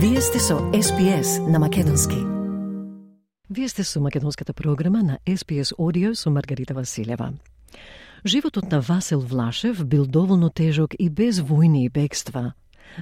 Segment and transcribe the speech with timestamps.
[0.00, 2.16] Вие сте со SPS на Македонски.
[3.50, 7.32] Вие сте со македонската програма на SPS Audio со Маргарита Василева.
[8.24, 12.52] Животот на Васил Влашев бил доволно тежок и без војни и бегства.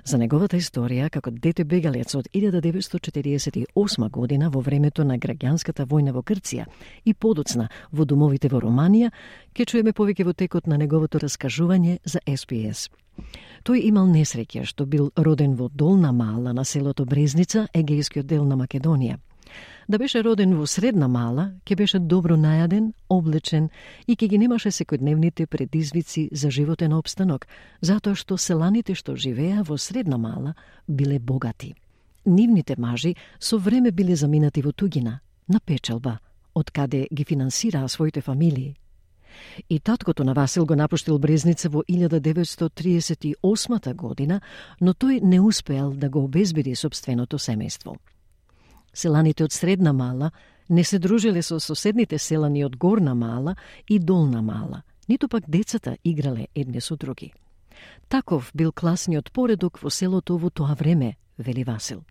[0.05, 6.23] За неговата историја како дете бегалец од 1948 година во времето на граѓанската војна во
[6.23, 6.67] Грција
[7.05, 9.11] и подоцна во домовите во Романија,
[9.53, 12.91] ке чуеме повеќе во текот на неговото раскажување за СПС.
[13.65, 18.57] Тој имал несреќа што бил роден во Долна Мала на селото Брезница, егејскиот дел на
[18.57, 19.17] Македонија.
[19.89, 23.69] Да беше роден во Средна Мала, ќе беше добро најаден, облечен
[24.07, 27.47] и ќе ги немаше секојдневните предизвици за животен обстанок,
[27.81, 30.55] затоа што селаните што живеа во Средна Мала
[30.89, 31.75] биле богати.
[32.27, 36.19] Нивните мажи со време биле заминати во тугина, на печалба,
[36.55, 38.75] од каде ги финансираа своите фамилии.
[39.69, 44.41] И таткото на Васил го напуштил Брезница во 1938 година,
[44.81, 47.97] но тој не успеал да го обезбеди собственото семејство.
[48.97, 50.31] Селаните од Средна Мала
[50.69, 53.57] не се дружиле со соседните селани од Горна Мала
[53.89, 57.33] и Долна Мала, ниту пак децата играле едни со други.
[58.09, 62.05] Таков бил класниот поредок во селото во тоа време, вели Васил.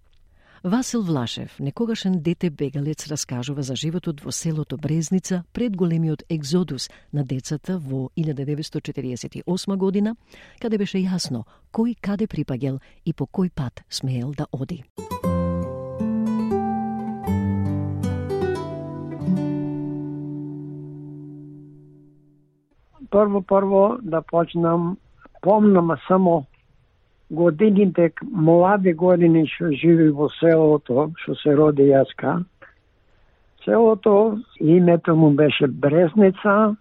[0.63, 7.23] Васил Влашев, некогашен дете бегалец, раскажува за животот во селото Брезница пред големиот екзодус на
[7.23, 10.15] децата во 1948 година,
[10.61, 14.83] каде беше јасно кој каде припагел и по кој пат смеел да оди.
[23.11, 24.97] Прво, прво да почнам,
[25.41, 26.45] помнам само
[27.31, 32.43] годините, млади години што живи во селото, што се роди јаска.
[33.65, 36.75] Селото, името му беше Брезница,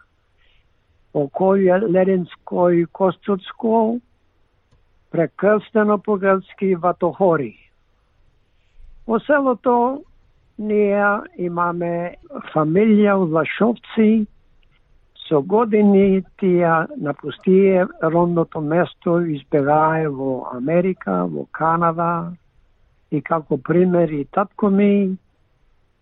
[1.15, 4.01] околје Леренско и Костуцко
[5.11, 7.55] прекрстено по грцки Ватохори.
[9.07, 10.03] Во селото
[10.59, 11.07] ние
[11.39, 12.17] имаме
[12.53, 14.27] фамилија од Лашовци,
[15.29, 22.33] Со години тие напустие родното место, избегае во Америка, во Канада.
[23.11, 25.17] И како пример и татко ми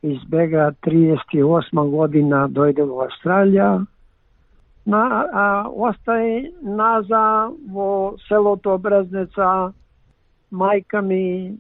[0.03, 3.87] избега 38 година дојде во Австралија,
[4.87, 9.73] на, а, остај наза во селото Брезница,
[10.53, 11.59] мајка ми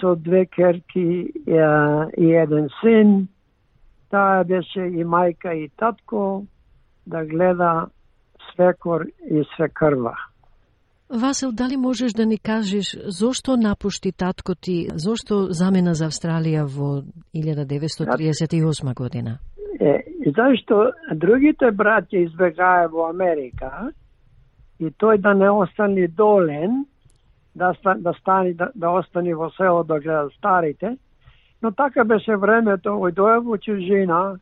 [0.00, 1.58] со две керки и,
[2.16, 3.28] и еден син,
[4.10, 6.44] таа беше и мајка и татко,
[7.08, 7.86] да гледа
[8.52, 10.14] свекор и свекрва.
[11.10, 17.02] Васил, дали можеш да ни кажеш зошто напушти татко ти, зошто замена за Австралија во
[17.34, 19.38] 1938 година?
[19.80, 20.04] Е,
[20.36, 23.88] зашто другите браќа избегае во Америка
[24.78, 26.84] и тој да не остани долен,
[27.54, 30.96] да, да, стани, да, да остани во село да гледа старите,
[31.62, 34.38] но така беше времето, ој доја во чужина,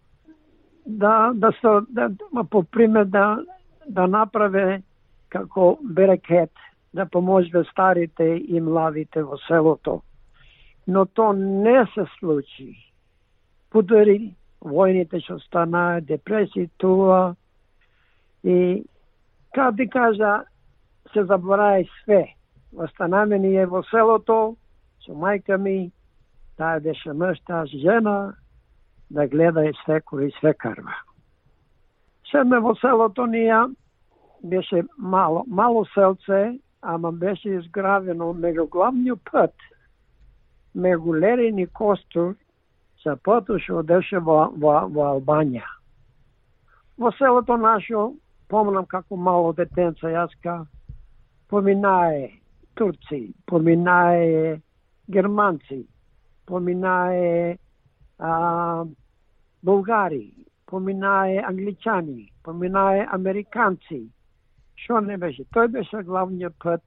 [0.86, 2.10] да да се да,
[2.50, 3.44] по пример да
[3.88, 4.82] да направе
[5.28, 6.52] како берекет
[6.94, 10.02] да поможе старите и младите во селото.
[10.86, 12.72] Но то не се случи.
[13.70, 17.34] Подари војните што станаа, депресија, тоа
[18.44, 18.84] и
[19.54, 20.32] како да кажа,
[21.12, 22.24] се забораи све.
[22.72, 24.56] Останаме ние во селото,
[25.04, 25.92] со мајка ми,
[26.56, 28.34] таа беше мъж, таа жена,
[29.10, 30.94] да гледа и свекор и свекарва.
[32.30, 33.62] Седме во селото ние
[34.44, 39.54] беше мало, мало селце, ама беше изгравено меѓу главниот пат,
[40.76, 42.34] меѓу Лерин и Костур,
[43.04, 45.66] за патот што одеше во, во, во Албанија.
[46.98, 48.14] Во селото нашо,
[48.48, 50.64] помнам како мало детенца јаска,
[51.48, 52.40] поминае
[52.74, 54.60] турци, поминае
[55.08, 55.84] германци,
[56.46, 57.58] поминае
[58.18, 58.84] а,
[59.62, 60.32] Булгари,
[60.66, 64.06] поминае англичани, поминае американци.
[64.76, 65.46] Што не беше?
[65.54, 66.82] Тој беше главниот пат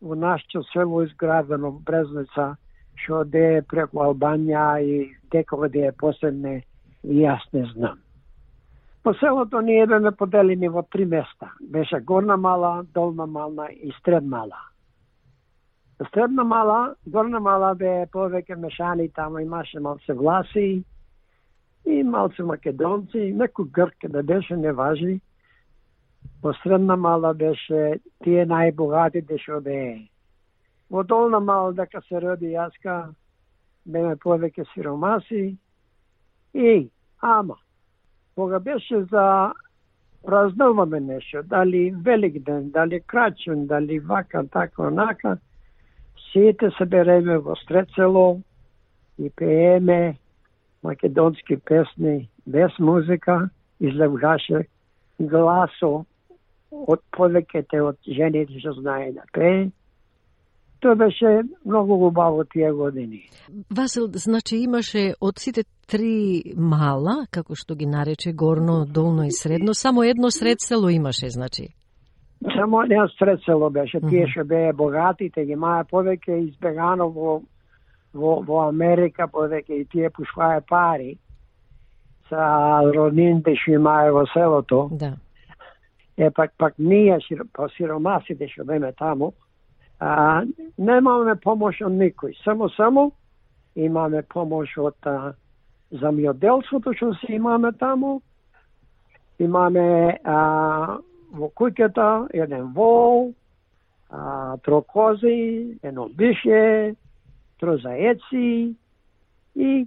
[0.00, 2.56] во нашето село изградено в Брезница,
[2.94, 6.62] што де е преку Албанија и декога де е последне,
[7.02, 7.98] и јас не знам.
[9.02, 11.50] По селото ние беме поделени во три места.
[11.60, 14.71] Беше Горна Мала, Долна Мала и средна Мала.
[16.10, 20.84] Средна мала, горна мала бе повеќе мешани, тамо имаше малце власи
[21.84, 25.20] и малце македонци, некој грк да беше, не важи.
[26.42, 30.08] Во средна мала беше тие најбогатите што бе.
[30.90, 33.12] Во долна мала дека се роди јаска,
[33.86, 35.56] беме повеќе сиромаси
[36.54, 36.88] и,
[37.20, 37.56] ама,
[38.34, 39.52] кога беше за
[40.24, 45.38] празнуваме нешто, дали Велик ден, дали Крачун, дали вака, така, онака,
[46.32, 48.40] сите се береме во Стрецело
[49.18, 50.16] и пееме
[50.82, 53.48] македонски песни без музика,
[53.80, 54.66] излегаше
[55.20, 56.04] гласо
[56.72, 59.70] од повеќето од жените што знае да пее.
[60.82, 63.28] Тоа беше многу убаво тие години.
[63.70, 69.74] Васил, значи имаше од сите три мала, како што ги нарече горно, долно и средно,
[69.74, 71.68] само едно средсело имаше, значи?
[72.56, 77.34] Само едно средсело беше, тие што беа богатите, ги маа повеќе избегано во,
[78.14, 81.16] во, во Америка, повеќе и тие пушвае пари
[82.28, 82.42] са
[82.94, 84.88] роднините што имае во селото.
[84.98, 85.12] Да.
[86.16, 87.18] Е, пак, пак ние,
[87.52, 89.32] по сиромасите што беме таму,
[90.00, 90.42] а,
[90.78, 92.34] немаме помош од никој.
[92.44, 93.12] Само, само
[93.74, 95.32] имаме помош од а,
[95.92, 98.20] замјоделството што се имаме таму.
[99.38, 100.98] Имаме а,
[101.32, 103.32] во куќата еден вол,
[104.10, 106.94] а, трокози, едно бише,
[107.60, 108.74] трозаеци
[109.54, 109.86] и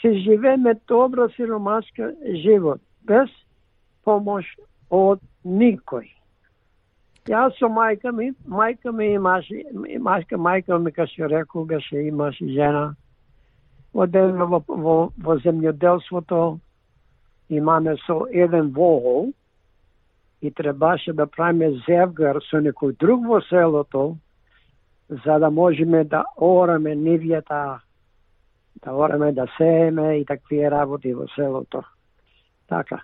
[0.00, 3.28] се живееме добро сиромашка живот, без
[4.04, 4.46] помош
[4.90, 6.08] од никој.
[7.28, 12.94] Јас со мајка ми, мајка ми имаше, мајка, мајка ми како што се имаше жена.
[13.92, 16.58] Одевме во, во, во земјоделството,
[17.50, 19.32] имаме со еден вол,
[20.42, 24.16] и требаше да правиме зевгар со некој друг во селото,
[25.24, 27.80] за да можеме да ораме нивјата,
[28.84, 31.82] да ораме да сееме и такви работи во селото.
[32.68, 33.02] Така.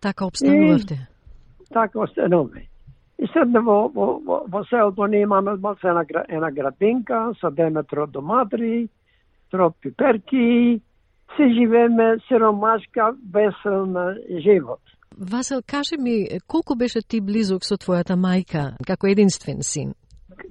[0.00, 0.94] Така обстанувавте?
[0.94, 2.66] И, така обстануваме.
[3.18, 8.06] И седне во, во, во, во селото ние имаме малце една, една градинка, садеме тро
[8.06, 8.88] доматри,
[9.50, 10.80] тро пиперки,
[11.36, 14.80] се живееме сиромашка, веселна живот.
[15.18, 19.94] Васел, кажи ми, колку беше ти близок со твојата мајка, како единствен син?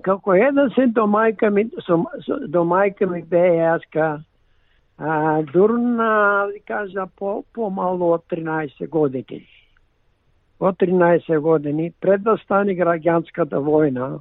[0.06, 4.24] Како еден син до мајка ми, со, со, до мајка ми бе јаска,
[4.98, 9.46] а, дурна, кажа, по, помало од 13 години.
[10.60, 14.20] Од 13 години, пред да стане граѓанската војна,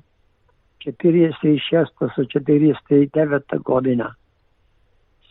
[0.81, 4.15] 46 со 49 година.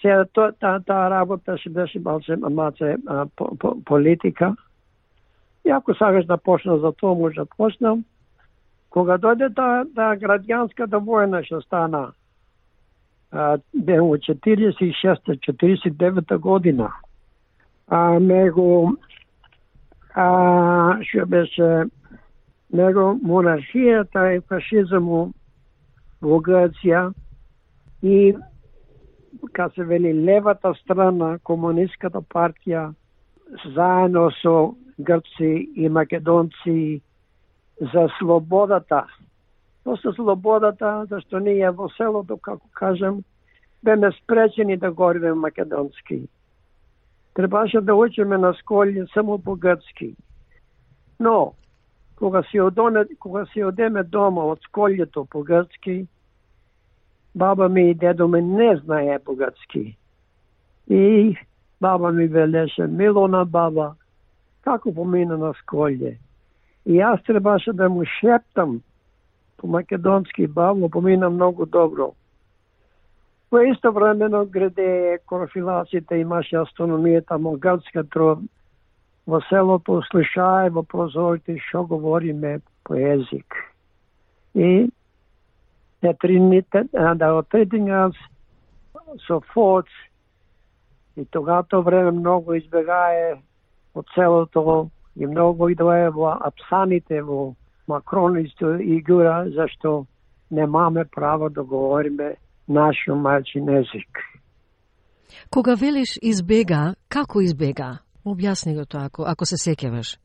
[0.01, 4.55] Сега таа та, та работа се беше малце, малце а, по, по, политика,
[5.65, 8.05] И ако сакаш да почна за тоа, може да почнам.
[8.89, 12.11] Кога дојде да, да градјанската војна што стана,
[13.73, 16.93] бе во 46-49 година,
[17.87, 18.95] а него
[20.15, 21.85] а, што беше
[22.73, 25.31] него монархијата и фашизму
[26.21, 27.13] во Грција
[28.01, 28.35] и
[29.53, 32.93] ка се вели левата страна, комунистската партија,
[33.75, 37.01] заедно со грци и македонци
[37.93, 39.05] за слободата.
[39.83, 43.23] После слободата, зашто ние во селото, како кажам,
[43.83, 46.27] беме спречени да говориме македонски.
[47.33, 50.15] Требаше да учиме на школи само по грцки.
[51.19, 51.53] Но,
[52.15, 56.07] кога си, одоне, кога си одеме дома од школјето по грцки,
[57.35, 59.97] баба ми и дедо ми не знае по грцки.
[60.89, 61.37] И
[61.81, 63.95] баба ми велеше, Милона баба,
[64.69, 66.15] како помина на сколје.
[66.85, 68.79] И јас требаше да му шептам
[69.57, 72.13] по македонски бавно, помина многу добро.
[73.51, 78.47] Во исто времено граде корфилаците имаше астрономијата Молгатска трон.
[79.25, 83.57] Во селото слушае во прозорите што говориме по език.
[84.53, 84.89] И
[86.01, 88.13] на трините, да отредингас
[89.27, 89.85] со фоц
[91.17, 93.41] и тогато време многу избегае
[93.95, 97.55] од целото и многу идоe во апсаните во
[97.87, 100.05] Макрон и Гура, зашто
[100.51, 102.35] немаме право да говориме
[102.67, 104.19] нашо мајчин език.
[105.49, 107.99] Кога велиш избега, како избега?
[108.25, 110.17] Објасни го тоа, ако, ако се сеќаваш.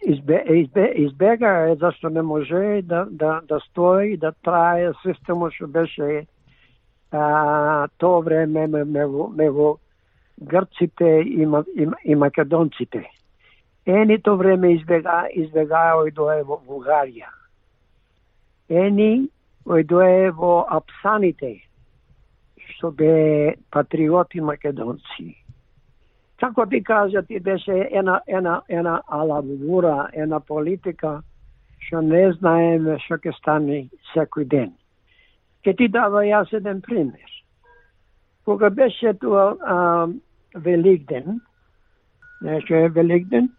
[0.00, 5.52] Избе, избе, избега е зашто не може да, да, да стои и да трае системот
[5.52, 6.26] што беше
[7.12, 9.78] а, тоа време мево, мево
[10.40, 13.10] грците и, и, и македонците.
[13.86, 17.30] Ени то време избега, избегаја ојдое во Бугарија.
[18.68, 19.28] Ени
[19.66, 21.56] ојдое во Апсаните,
[22.76, 25.34] што бе патриоти македонци.
[26.40, 31.22] Како ти кажа, ти беше една, една, една алабура, една политика,
[31.86, 34.72] што не знаеме што ќе стане секој ден.
[35.64, 37.28] Ке ти дава јас еден пример.
[38.44, 40.08] Кога беше тоа
[40.54, 41.40] Великден,
[42.42, 43.50] нешто е Великден?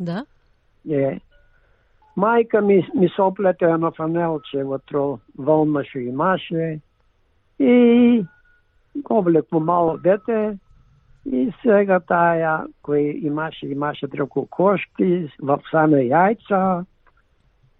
[0.00, 0.24] Да.
[0.90, 1.20] Е.
[2.16, 6.80] Мајка ми, ми се оплете едно фанелче во тро волна што имаше
[7.58, 8.24] и
[8.94, 10.58] го облеку мало дете
[11.24, 16.84] и сега таја кој имаше имаше треку кошки во саме јајца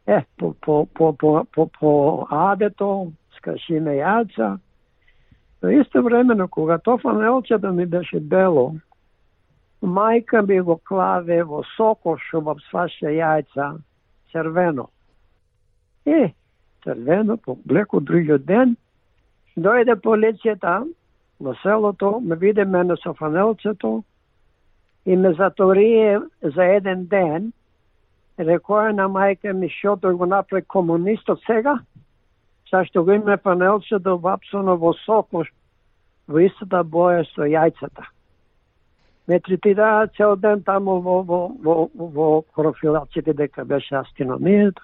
[0.06, 1.92] е по по по по по, по
[2.30, 4.59] адето скашиме јајца
[5.64, 8.75] Но исто времено кога тоа фанелче да ми беше бело
[9.85, 13.78] мајка ми го клаве во сокошо во сваше јајца
[14.33, 14.88] црвено.
[16.06, 16.35] Е,
[16.85, 18.76] црвено, по блеко другиот ден,
[19.56, 20.83] дојде полицијата
[21.40, 24.02] во селото, ме виде мене со фанелцето
[25.06, 27.52] и ме заторие за еден ден.
[28.38, 31.78] Рекоја на мајка ми шото го направи комунистот сега,
[32.75, 35.47] зашто го имаме панелце да вапсано во соко
[36.28, 38.11] во истата боја со јајцата
[39.28, 44.83] ме третира да, цел ден таму во, во, во, во профилаците дека беше астиномијата.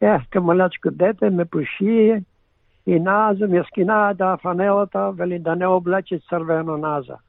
[0.00, 2.22] Е, камалачко дете ме пуши
[2.86, 7.20] и назам ми скинаа да фанелата, вели да не облече црвено назад.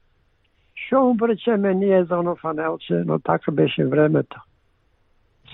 [0.88, 4.40] Шо му пречеме ние за оно фанелче, но така беше времето.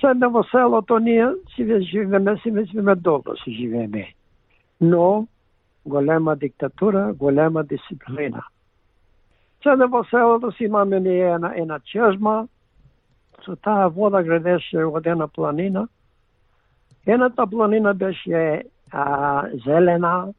[0.01, 4.15] Седна во селото ние си живееме, си живееме добро си живееме.
[4.81, 5.27] Но
[5.87, 8.45] голема диктатура, голема дисциплина.
[9.63, 12.49] Сега во селото си имаме ние една, една чежма,
[13.45, 15.89] со таа вода градеше од една планина.
[17.07, 20.33] Едната планина беше а, зелена,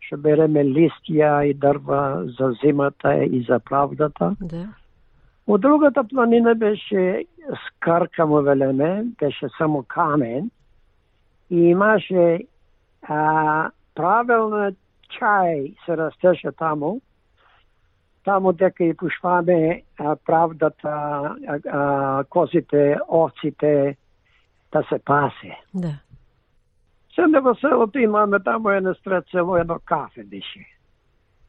[0.00, 4.36] што береме листија и дрва за зимата и за правдата.
[4.40, 4.66] Да.
[5.48, 7.24] Од другата планина беше
[7.66, 10.50] скаркамо велеме, беше само камен
[11.50, 12.38] и имаше
[13.02, 14.70] а, правилно
[15.08, 17.00] чај се растеше таму
[18.28, 23.96] таму дека и пушваме а, правдата, а, а, козите, овците,
[24.72, 25.56] да се пасе.
[25.74, 25.94] Да.
[27.14, 30.66] Седне во селото имаме таму едно стред село, едно кафе беше.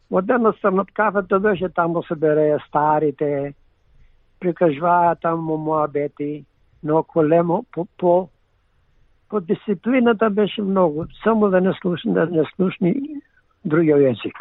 [0.10, 3.53] Од една страна од кафето беше таму се береја старите,
[4.39, 6.46] прикажваа таму моабети,
[6.84, 8.29] но колемо по, по,
[9.29, 13.22] по дисциплината беше многу, само да не слушни, да не слушни
[13.65, 14.38] другиот јазик.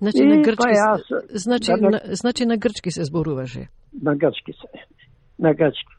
[0.00, 3.68] Значи И на па грчки јас, значи да, на, значи на грчки се зборуваше.
[4.02, 4.68] на грчки се,
[5.38, 5.94] на грчки.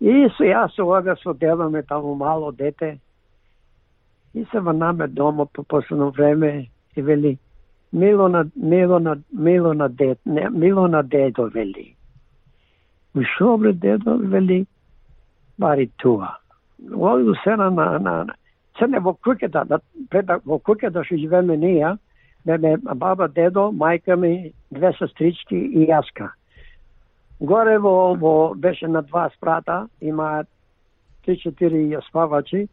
[0.00, 2.98] И со јас се ова со деламе таму мало дете.
[4.34, 7.38] И се врнаме дома по последно време и вели
[7.92, 11.94] мило на мило на мило на дед, не, мило на дедо вели.
[13.16, 14.66] У шобре дедо вели
[15.58, 16.36] бари туа.
[16.94, 18.26] Оду се на на на
[18.78, 19.80] се не во куќата, да, да
[20.10, 21.96] пред да- во куќата да што живееме ние,
[22.46, 26.30] да бебе баба, дедо, мајка ми, две сестрички и јаска.
[27.40, 30.44] Горе во, во беше на два спрата, има
[31.24, 32.68] три-четири спавачи,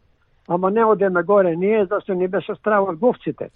[0.48, 3.50] ама не одеме горе ние, зашто не беше страх од говците.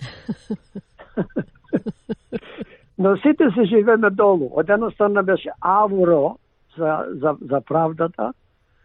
[2.98, 4.50] Но сите се живеме долу.
[4.52, 6.36] Од една страна беше Авро
[6.78, 8.32] за, за, за правдата,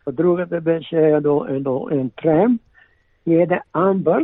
[0.05, 2.59] од другата беше едно, едно, еден трем
[3.27, 4.23] и еден амбар,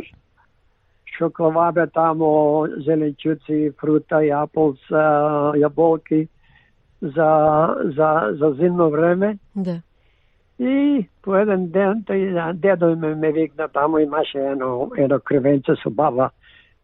[1.14, 4.80] што клавабе тамо зеленчуци, фрута, јаполц,
[5.60, 6.26] јаболки
[7.02, 7.30] за,
[7.96, 8.10] за,
[8.40, 9.38] за зимно време.
[9.54, 9.78] Да.
[10.58, 15.90] И по еден ден тој дедо ме, ме викна таму имаше едно едно кревенце со
[15.90, 16.30] баба.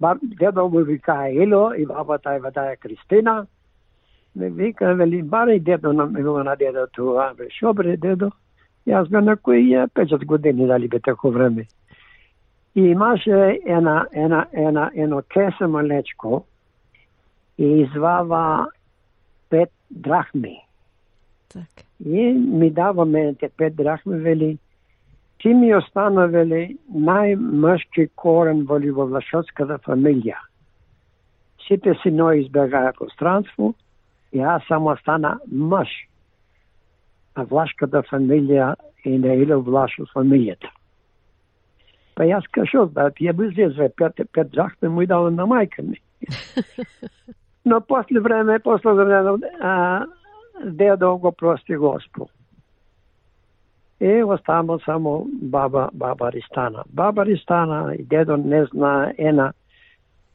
[0.01, 3.47] баб дедо му вика ело и бабата е вадаја Кристина.
[4.37, 6.07] Ме вика, вели, бари дедо на
[6.45, 7.35] на дедо тоа.
[7.37, 8.31] Бе, шо бре дедо?
[8.87, 11.67] Јас бе на кои ја 50 години дали бе тако време.
[12.75, 16.45] И имаше една, една, една, едно кесе малечко
[17.59, 18.67] и извава
[19.51, 20.59] пет драхми.
[21.53, 21.83] Така.
[22.07, 24.59] И ми дава мене те пет драхми, вели,
[25.39, 30.37] ти ми остана, вели, најмъжки корен во Ливовлашотската фамилија.
[31.67, 33.75] Сите синои избегаја по странство
[34.33, 35.89] и јас само остана мъж
[37.37, 40.69] на влашката фамилија и на Ило Влашо фамилијата.
[42.15, 45.83] Па јас кажу, да, тие би зезве пет, пет драхми му и дала на мајка
[45.83, 46.01] ми.
[47.65, 50.07] Но после време, после време, а,
[50.65, 52.31] дедо го прости Господ.
[54.01, 56.85] И останал само баба, баба Ристана.
[56.89, 59.53] Баба Ристана и дедо не зна ена,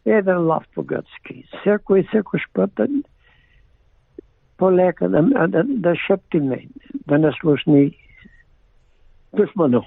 [0.06, 1.46] еден лав по грцки.
[1.66, 2.88] Секој, секој пат да,
[4.58, 6.68] полека да, да, да шепти ме,
[7.08, 7.98] да не слушни
[9.36, 9.82] писмено.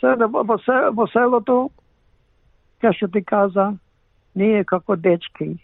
[0.00, 0.58] Сега во, во,
[0.94, 1.70] во селото,
[2.82, 3.72] кај што ти каза,
[4.34, 5.58] ние како дечки,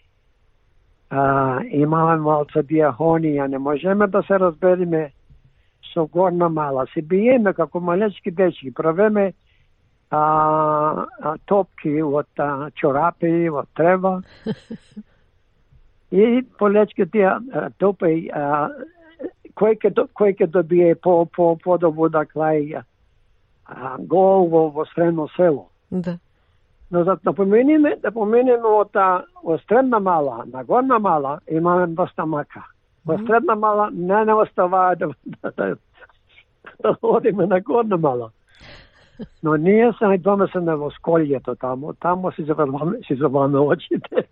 [1.09, 5.11] а, имаме малце диахонија, не можеме да се разбериме
[5.93, 6.85] со горна мала.
[6.93, 8.73] Се биеме како малечки дечки.
[8.73, 9.33] Правеме
[10.11, 10.21] а,
[11.21, 14.21] а, топки од а, чорапи, од трева.
[16.11, 17.35] И полечки тие
[17.77, 18.69] топи, а,
[19.59, 22.81] кој ке, кој ке добие по по подобу да клај
[23.99, 25.69] гол во, во средно село.
[25.91, 26.17] Да.
[26.91, 28.97] Но да помениме, да помениме од,
[29.43, 32.65] од средна мала на горна мала имаме доста мака.
[33.05, 35.75] Во средна мала не не оставаа да, да, да,
[36.83, 38.31] да одиме на горна мала.
[39.43, 44.25] Но ние се најдваме се на во сколјето тамо, тамо си заврваме, си заврваме очите.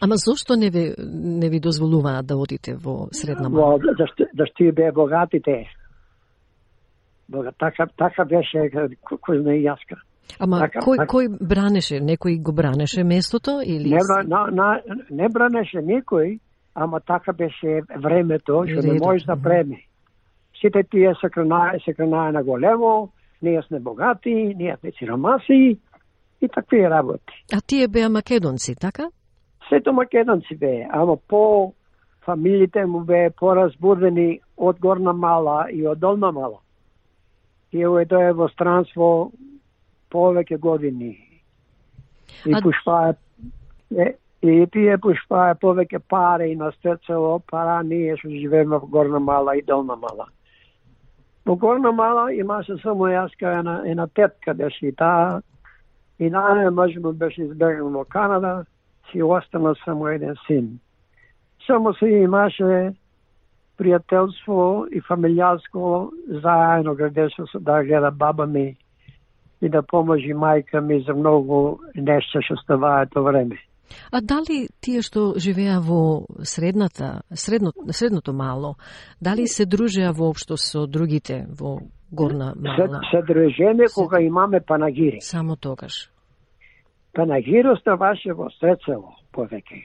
[0.00, 3.76] Ама зошто не ви, не ви дозволуваат да одите во средна мала?
[3.76, 5.66] Во, зашто, зашто и бе богатите.
[7.28, 8.70] Бога, така, така беше
[9.04, 10.00] кој не јаска.
[10.38, 11.12] Ама Така, кој, така.
[11.12, 12.00] кој бранеше?
[12.00, 14.80] Некој го бранеше местото или Не, на, на,
[15.10, 16.38] не бранеше никој,
[16.74, 19.82] ама така беше времето, што не можеш да преме.
[20.60, 23.10] Сите тие се кренае, се кренае на големо,
[23.42, 25.78] ние сме богати, ние сме сиромаси
[26.40, 27.44] и такви работи.
[27.54, 29.10] А тие беа македонци, така?
[29.68, 31.72] Сето македонци бе, ама по
[32.24, 36.58] фамилите му бе поразбудени од Горна Мала и од Долна Мала.
[37.70, 39.30] Тие уедоe во странство
[40.10, 41.16] повеќе години.
[42.46, 43.14] И А- пушпаа
[43.96, 49.56] е, и тие пушпаа повеќе пари на стецело, пара ние што живееме во Горна Мала
[49.56, 50.28] и Долна Мала.
[51.46, 55.42] Во Горна Мала имаше само јаска една, една тетка беше и таа
[56.18, 58.64] и наје можеме беше избегнал во Канада,
[59.10, 60.78] си остана само еден син.
[61.66, 62.94] Само се имаше
[63.78, 66.10] пријателство и фамилијарско
[66.42, 68.76] заедно градеше се да гледа баба ми
[69.60, 73.56] и да поможи мајка ми за многу нешто што ставаа тоа време.
[74.12, 78.74] А дали тие што живеа во средната, средно, средното мало,
[79.20, 81.80] дали се дружеа воопшто со другите во
[82.12, 83.00] горна Се, мала?
[83.10, 85.18] се дружеме кога имаме панагири.
[85.20, 86.10] Само тогаш.
[87.14, 89.82] Панагири оставаше во Срецево повеќе.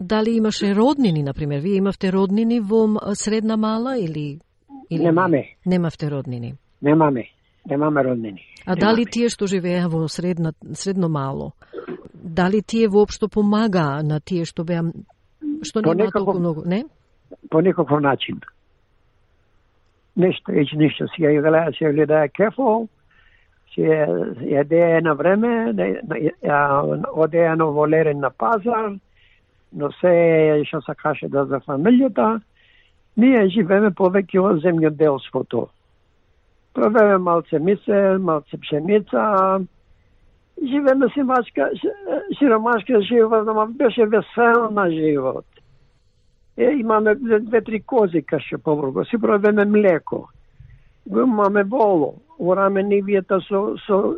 [0.00, 1.60] Дали имаше роднини, например?
[1.60, 4.40] Вие имавте роднини во средна мала или...
[4.90, 5.06] или не?
[5.10, 6.54] Немаме, Немавте роднини.
[6.82, 7.24] немаме,
[7.70, 8.40] немаме роднини.
[8.66, 11.52] А дали тие што живеа во средна, средно мало,
[12.14, 14.82] дали тие воопшто помагаа на тие што беа
[15.62, 16.84] што По нема некаков- толку многу, не?
[17.50, 18.40] по никаков начин.
[20.16, 21.06] Нешто, еќе ништо.
[21.08, 22.86] Си ја гледа, ја гледа кефо,
[23.74, 24.06] си ја
[24.40, 25.74] јадеа на време,
[27.12, 28.96] одеа на волерен на пазар,
[29.72, 32.40] но се што се каше да за фамилијата,
[33.16, 35.68] ние живееме повеќе од земјоделството.
[36.74, 39.60] Правеме малце мисе, малце пшеница,
[40.62, 41.70] живееме симашка,
[42.38, 45.44] сиромашка живот, ама беше весел на живот.
[46.56, 50.28] Е, имаме две- две-три кози каше побрго, си правиме млеко.
[51.06, 54.16] Го имаме воло, ораме нивијата со, со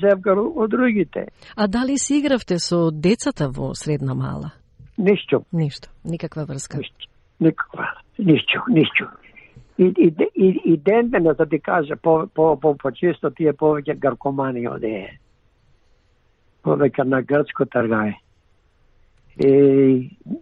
[0.00, 1.26] зевгар од другите.
[1.56, 4.50] А дали си игравте со децата во средна мала?
[4.98, 6.78] Ништо, Ништо, никаква врска.
[6.78, 7.06] ништо,
[7.40, 9.04] никаква, ништо, ништо.
[9.78, 13.52] И, и, и, и ден денес да ти кажа, по, по, по, по често тие
[13.52, 15.18] повеќе гаркомани одее.
[16.66, 18.16] Повеќе на грцко тргај.
[19.38, 19.50] И,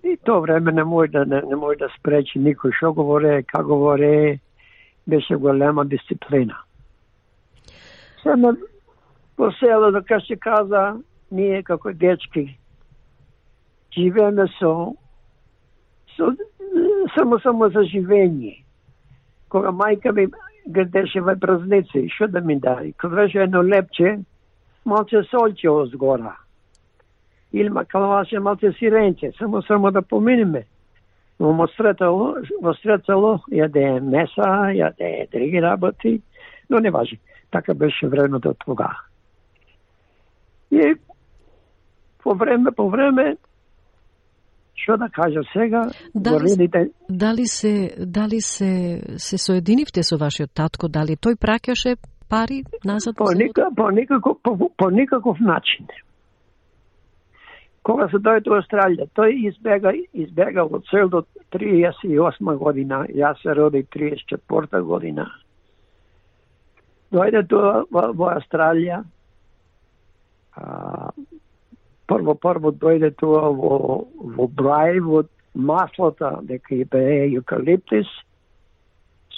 [0.05, 3.77] и тоа време не може да не, не може да спречи никој што говоре, како
[3.77, 4.40] говоре,
[5.07, 6.57] беше голема дисциплина.
[8.22, 8.57] Само
[9.37, 10.96] во село, да се каза,
[11.31, 12.59] ние како дечки
[13.92, 14.96] живееме со,
[16.16, 16.33] со
[17.14, 18.65] само само за живење.
[19.48, 20.26] Кога мајка ми
[20.66, 22.92] гледаше во празници, што да ми даде?
[23.00, 24.18] Кога беше едно лепче,
[24.85, 26.37] малце солче озгора.
[27.52, 30.64] Или макалваше малце сиренче, само само да поминиме.
[31.38, 36.20] Но во сретало, во сретало јаде меса, јаде други работи,
[36.70, 37.18] но не важи.
[37.50, 38.96] Така беше времето тога.
[40.70, 40.94] И
[42.22, 43.37] по време, по време,
[44.76, 50.88] што да кажам сега, Дали- годините Дали се дали се се соединивте со вашиот татко,
[50.88, 51.96] дали тој праќаше
[52.28, 55.86] пари назад По, ника, по, никаков, по, по никаков начин.
[57.82, 61.22] Кога се дојде во Австралија, тој избега, избега од цел до
[61.54, 65.28] 38 година, јас се родих 34 година.
[67.14, 69.04] Дојде тоа во, во Австралија,
[72.06, 74.04] прво прво дојде тоа во,
[74.36, 78.06] во Брај, во маслата, дека и бе евкалиптис,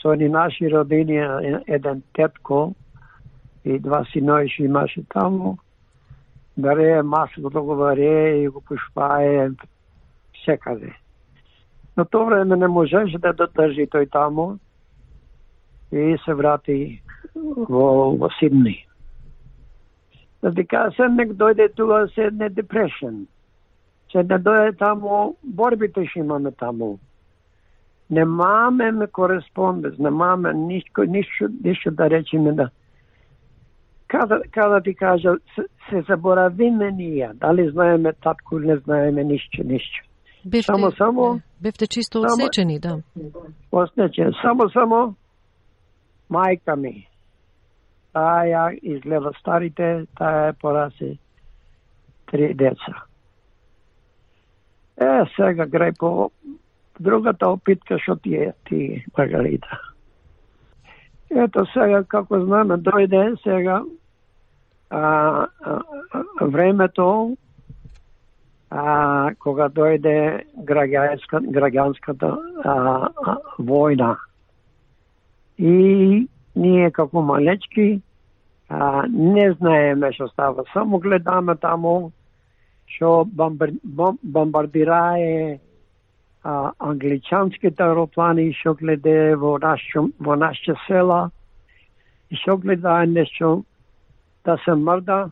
[0.03, 1.19] со ни наши родини,
[1.67, 2.75] еден тетко,
[3.65, 5.59] и два синови имаше таму,
[6.57, 9.51] да бере маслото да го бере и го пушпае
[10.45, 10.93] секаде.
[11.97, 14.59] Но тоа време не можеше да додржи тој таму
[15.93, 17.03] и се врати
[17.35, 18.88] во, во Сидни.
[20.43, 23.27] Да ти кажа, се нек дојде тука, се не депрешен.
[24.13, 26.99] Се не дојде таму, борбите ще имаме таму.
[28.11, 32.71] Немаме кореспонденц, немаме нишко, ништо, ништо да речеме да
[34.09, 39.63] Када, када ти кажа, се, се заборавиме ние, дали знаеме татко или не знаеме ништо,
[39.65, 40.05] ништо.
[40.47, 42.99] Бевте, Само, само, бевте чисто одсечени, да.
[43.73, 45.15] Оснече, само, само,
[46.31, 47.09] мајка ми,
[48.13, 51.19] таа изгледа старите, таа е пораси
[52.27, 53.05] три деца.
[55.01, 56.31] Е, сега грај по
[57.01, 59.81] другата опитка што ти е ти, Маргарита.
[61.31, 63.83] Ето сега, како знаме, дојде сега
[64.91, 65.81] а, а,
[66.13, 67.37] а, времето
[68.71, 72.33] а, кога дојде граѓанска, граѓанската
[72.65, 72.75] а,
[73.27, 74.17] а, војна.
[75.59, 78.01] И ние како малечки
[78.69, 82.13] а, не знаеме што става, само гледаме таму
[82.89, 85.59] што бомбар, бом, бомбардирае
[86.43, 91.31] а, англичанските аероплани што гледе во нашо во нашите села
[92.31, 93.63] и што гледае нешто
[94.45, 95.31] да се мрда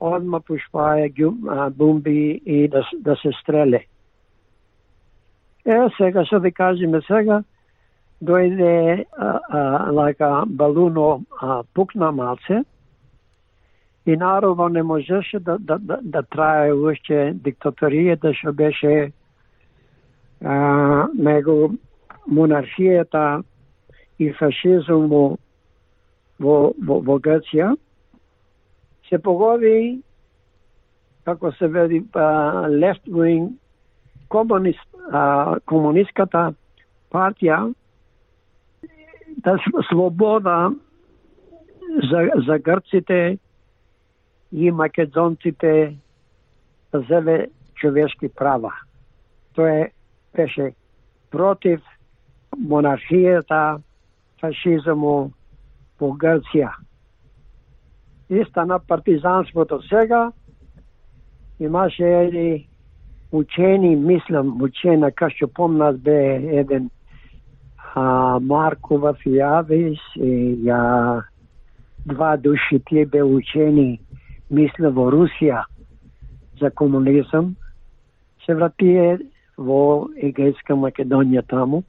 [0.00, 1.12] одма пушпае
[1.76, 3.84] бомби и да, да се стреле.
[5.64, 7.42] Е, сега што ви кажеме сега,
[8.22, 9.04] дојде
[9.92, 12.62] лака балуно а, пукна малце
[14.06, 19.12] и наравно не можеше да, да, да, да трае уште диктаторијата да што беше
[20.44, 21.72] а, него
[22.28, 23.42] монархијата
[24.18, 25.38] и фашизму
[26.40, 27.74] во, во, во Грција
[29.08, 30.00] се погоди
[31.24, 32.00] како се веди
[32.80, 33.52] left wing
[34.28, 34.86] комунист,
[35.66, 36.52] комунистката
[37.12, 37.72] партија
[39.44, 39.58] да
[39.90, 40.70] слобода
[42.10, 43.38] за, за грците
[44.52, 45.96] и македонците
[46.92, 48.72] да зеле човешки права.
[49.54, 49.88] Тоа
[50.34, 50.72] беше
[51.30, 51.80] против
[52.56, 53.80] монархијата,
[54.40, 55.30] фашизму
[56.00, 56.72] во Грција.
[58.30, 60.32] И стана партизанството сега,
[61.60, 62.68] имаше едни
[63.32, 66.16] учени, мислам, учена, кај што помнат бе
[66.60, 66.90] еден
[67.94, 70.32] а, Маркова Фијавис и
[70.66, 71.22] ја
[72.06, 74.00] два души тие бе учени
[74.50, 75.64] мисле во Русија
[76.60, 77.56] за комунизам
[78.44, 79.18] се вратие
[79.56, 81.82] во Егејска Македонија таму.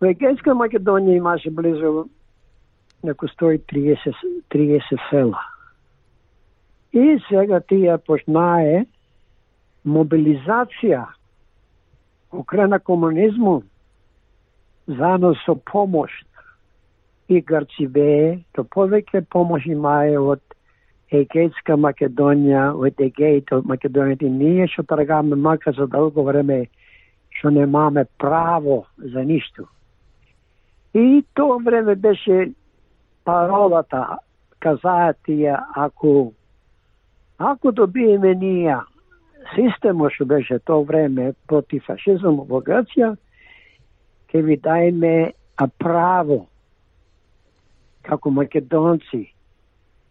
[0.00, 2.08] Во Егејска Македонија имаше близу
[3.02, 4.14] неко 130,
[4.50, 5.40] 30 села.
[6.92, 8.84] И сега тие почнае
[9.86, 11.06] мобилизација
[12.32, 13.62] окрена комунизму
[14.96, 16.10] заедно со помош
[17.28, 20.42] и Грцибе, то повеќе помош имае од
[21.14, 26.66] Егејска Македонија, од Егејт, од Македонија, и ние што трагаме мака за долго време,
[27.38, 29.66] што немаме право за ништо.
[30.94, 32.52] И тоа време беше
[33.24, 34.18] паролата,
[34.58, 36.32] казаат тие, ако
[37.38, 38.76] ако добиеме ние
[39.54, 43.14] системот што беше тоа време против фашизмот во Грција,
[44.30, 45.32] ќе ви дајме
[45.78, 46.46] право
[48.02, 49.26] како македонци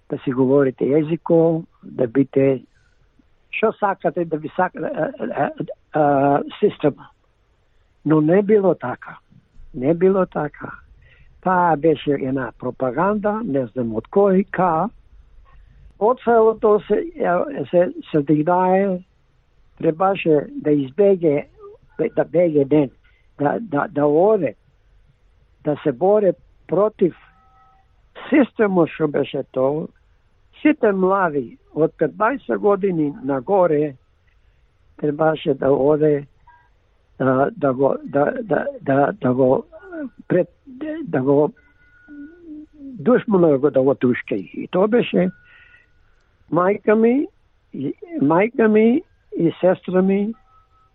[0.10, 2.62] да си говорите езико, да бите
[3.50, 4.90] што сакате да ви сакате
[6.60, 7.10] система.
[8.06, 9.18] Но не било така.
[9.74, 10.72] Не било така.
[11.42, 14.90] Таа беше една пропаганда, не знам од кој, ка.
[16.00, 17.04] Од целото се,
[17.72, 19.00] се, се дигнае,
[19.80, 21.48] требаше да избеге,
[22.16, 22.90] да беге ден
[23.40, 24.56] да, да, да оде,
[25.64, 26.34] да се боре
[26.68, 27.16] против
[28.30, 29.88] системот што беше тоа,
[30.62, 33.96] сите млади од 15 години нагоре
[34.98, 36.28] требаше да оде
[37.20, 39.66] да, да го да, да, да, да го
[40.28, 40.48] пред
[41.04, 41.52] да го
[42.80, 45.30] душмано го да го тушка И тоа беше
[46.52, 47.28] мајка ми,
[48.22, 49.02] мајка ми
[49.38, 50.34] и сестра ми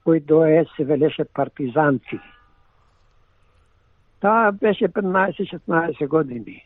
[0.04, 2.20] кои дое се велеше партизанци.
[4.24, 6.62] Таа беше 15-16 години.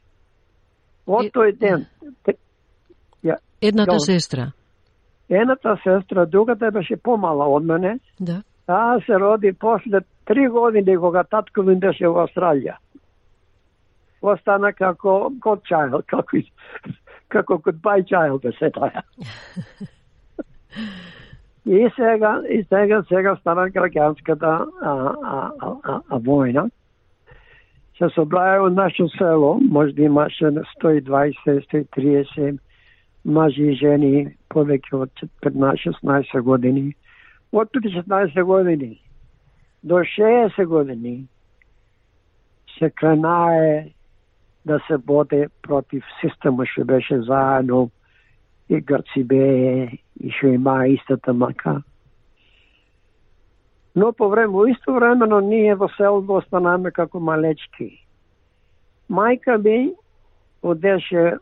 [1.11, 1.87] Од тој ден...
[3.27, 4.45] Ја, Едната ја, сестра?
[5.29, 7.97] Едната сестра, другата беше помала од мене.
[8.21, 8.43] Да.
[8.71, 12.79] Таа се роди после три години кога татко ми беше во Австралија.
[14.23, 16.39] Остана како godchild, како,
[17.29, 19.03] како goodbye child, да се таа.
[21.67, 26.71] и сега, и сега, сега стана граѓанската а, а, а, а, а војна
[27.99, 32.59] се собрае во нашето село, може да имаше 120-130
[33.25, 35.11] мажи и жени, повеќе од
[35.43, 36.95] 15-16 години.
[37.53, 39.01] Од 15 години
[39.83, 41.27] до 60 години
[42.79, 43.91] се кренае
[44.67, 47.91] да се боде против система што беше заедно
[48.69, 51.83] и Грци бе и што има истата мака.
[53.97, 57.91] Но по време, исто времено ние во селото останаме како малечки.
[59.11, 59.95] Мајка ми
[60.63, 61.39] одеше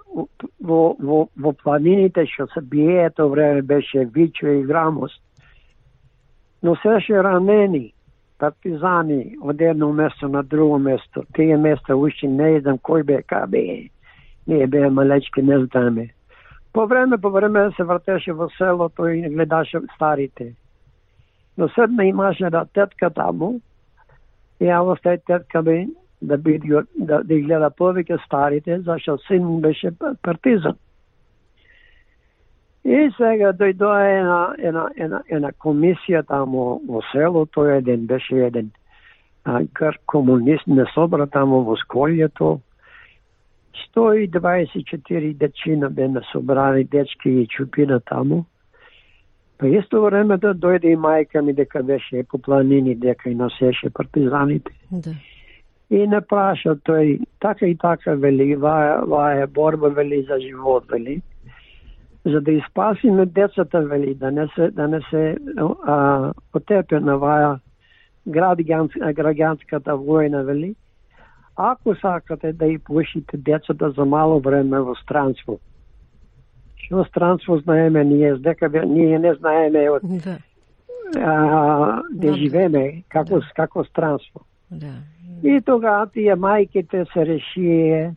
[0.60, 5.20] во, во, во планините што се бие, то време беше Вичо и Грамост.
[6.62, 7.92] Но сеше ранени
[8.38, 11.24] партизани од едно место на друго место.
[11.34, 13.88] Тие места уште не едам кој бе, ка бе.
[14.46, 16.08] Ние бе малечки, не знаме.
[16.72, 20.54] По време, по време се вратеше во селото и гледаше старите.
[21.58, 23.60] Но седна имаше една тетка таму,
[24.60, 25.88] и ја тај тетка ми
[26.22, 29.90] да биде да, да гледа повеќе старите, зашто син беше
[30.22, 30.76] партизан.
[32.84, 38.70] И сега дојдоа една, една, една, една комисија таму во селото, еден беше еден
[39.44, 42.60] а, грк комунист, не собра таму во сколјето.
[43.96, 48.44] 124 дечина бе собрани дечки и чупина таму.
[49.58, 53.90] Па исто време да дојде и мајка ми дека беше по планини, дека и носеше
[53.90, 54.72] партизаните.
[54.90, 55.14] Да.
[55.90, 60.84] И не праша тој, така и така вели, ваа, ваа е борба вели за живот,
[60.90, 61.22] вели
[62.26, 65.36] за да испасиме децата, вели, да не се, да не се
[65.86, 67.60] а, потепе на ваја
[68.26, 70.74] граѓанската војна, вели,
[71.56, 75.58] ако сакате да и пушите децата за мало време во странство,
[76.86, 80.38] што странство знаеме ние, дека ние не знаеме од да.
[81.18, 83.52] а, да живееме како, да.
[83.56, 84.46] како странство.
[84.70, 84.94] Да.
[85.42, 88.14] И тога тие мајките се решие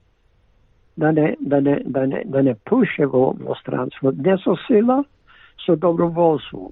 [0.98, 5.04] да не, да не, да не, да не пуше во, во странство, не со сила,
[5.66, 6.72] со доброволство.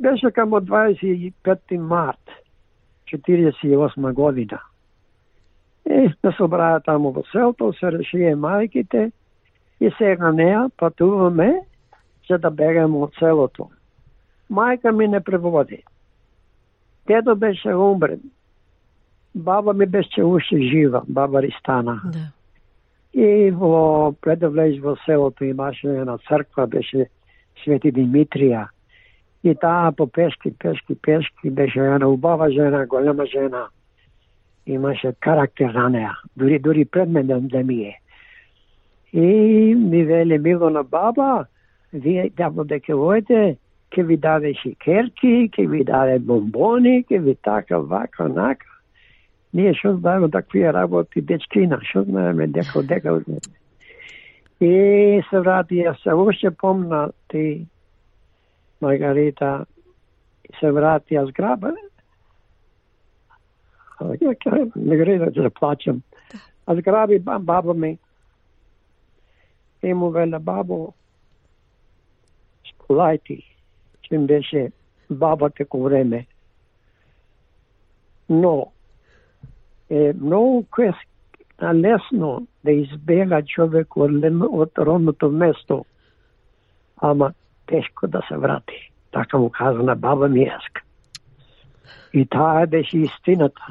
[0.00, 2.30] Беше камо 25 март
[3.12, 4.60] 48 година.
[5.86, 9.12] И се собраа таму во селто, се решие мајките
[9.80, 11.60] и сега неа патуваме
[12.30, 13.70] за да бегаме од селото.
[14.50, 15.82] Мајка ми не преводи.
[17.06, 18.20] Дедо беше умрен.
[19.34, 22.00] Баба ми беше уште жива, баба Ристана.
[22.04, 22.30] Да.
[23.14, 27.08] И во пред да влез во селото имаше една црква, беше
[27.62, 28.68] Свети Димитрија.
[29.44, 33.68] И таа по пешки, пешки, пешки беше една убава жена, голема жена.
[34.66, 36.12] Имаше карактер на неа.
[36.36, 38.00] Дури, дури пред мен да, да ми е.
[39.14, 41.46] И ми вели Милона баба,
[41.92, 43.56] вие давно дека војте,
[43.94, 48.66] ке ви даде шикерки, ке ви даде бомбони, ке ви така, вака, нака.
[49.54, 53.20] Ние што знаеме такви работи дечкина, што знаеме дека дека
[54.58, 57.66] И се врати, јас се уште помна ти
[58.82, 59.66] Маргарита
[60.58, 61.70] се врати, јас граба.
[64.74, 66.02] Маргарита ќе да плачам.
[66.66, 67.98] Аз граби баба ми
[69.92, 70.94] му веле бабо
[72.64, 73.44] сполајти,
[74.02, 74.72] чим беше
[75.10, 76.26] бабата теко време.
[78.28, 78.72] Но
[79.90, 80.64] е многу
[81.62, 84.10] лесно да избега човек од,
[84.50, 85.84] од родното место,
[86.96, 87.32] ама
[87.66, 88.90] тешко да се врати.
[89.12, 90.50] Така му каза на баба ми.
[92.12, 93.66] И таа беше истината.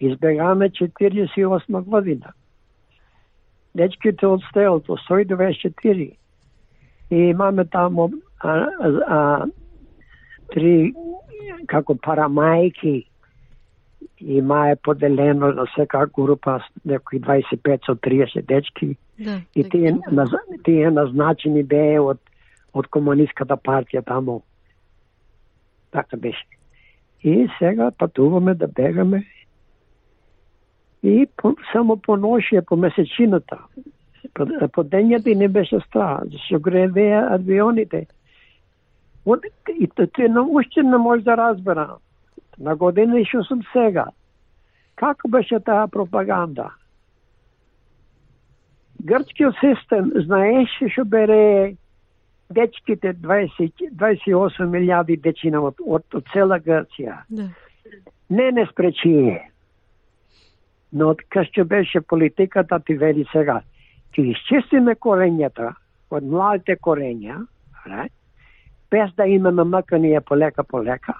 [0.00, 2.32] Избегаме 48 година.
[3.74, 6.10] Дечките од стелото, 124.
[7.10, 8.66] И имаме тамо а,
[9.06, 9.46] а,
[10.54, 10.92] три
[11.66, 13.04] како парамајки
[14.20, 20.30] има е поделено на сека група некои 25 со 30 дечки да, и тие, наз,
[20.64, 22.20] тие назначени бе од
[22.72, 24.42] од комунистската партија тамо.
[25.90, 26.46] Така беше.
[27.22, 29.24] И сега патуваме да бегаме
[31.02, 33.58] и по, само по ношија, по месечината.
[34.34, 38.06] По, по дењата и не беше страх, зашто гревеа авионите.
[39.78, 41.96] И тоа не, уште не може да разбера
[42.58, 44.06] на година и што сум сега.
[44.96, 46.70] Како беше таа пропаганда?
[49.00, 51.76] Грчкиот систем знаеше што бере
[52.50, 57.22] дечките 20, 28 милиарди дечина од, од, од цела Грција.
[57.28, 57.48] Да.
[58.30, 59.49] Не не спречие.
[60.92, 63.60] Но кај што беше политиката ти вели сега,
[64.14, 65.74] ќе изчистиме корењата
[66.10, 67.44] од младите корења,
[68.90, 71.14] без да имаме маканија полека полека,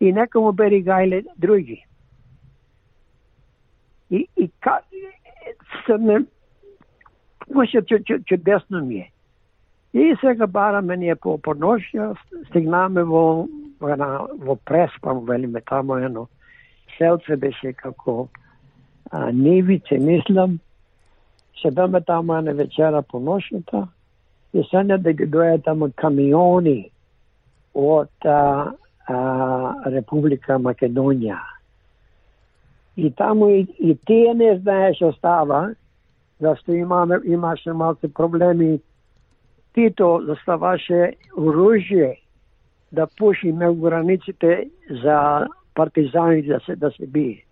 [0.00, 1.80] и нека му бери гајле други.
[4.10, 4.78] И, и ка,
[5.86, 6.20] се не,
[7.54, 7.82] може
[8.24, 9.10] чудесно ми е.
[9.94, 12.14] И сега бараме ние по подношја,
[12.48, 13.46] стигнаме во,
[13.80, 13.96] во,
[14.38, 16.28] во Преспам, велиме тамо едно
[16.98, 18.28] селце беше како
[19.10, 20.58] а, Нивице, мислам.
[21.62, 23.88] Седаме тама на вечера по ношата
[24.54, 26.90] и сега да ги дојат тама камиони
[27.74, 28.72] од а,
[29.06, 29.16] а,
[29.90, 31.38] Република Македонија.
[32.96, 35.74] И таму и, и тие не знаеш што става,
[36.40, 38.80] зашто имаме, имаше малце проблеми.
[39.74, 42.14] Тито заставаше оружје
[42.92, 44.70] да пуши меѓу границите
[45.02, 47.42] за партизани да се, да се бие.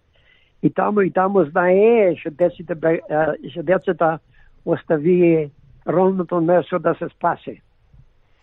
[0.63, 2.77] И таму и таму знае што деците,
[3.51, 4.19] што децата
[4.65, 5.51] оставие
[5.87, 7.59] ровното место да се спасе.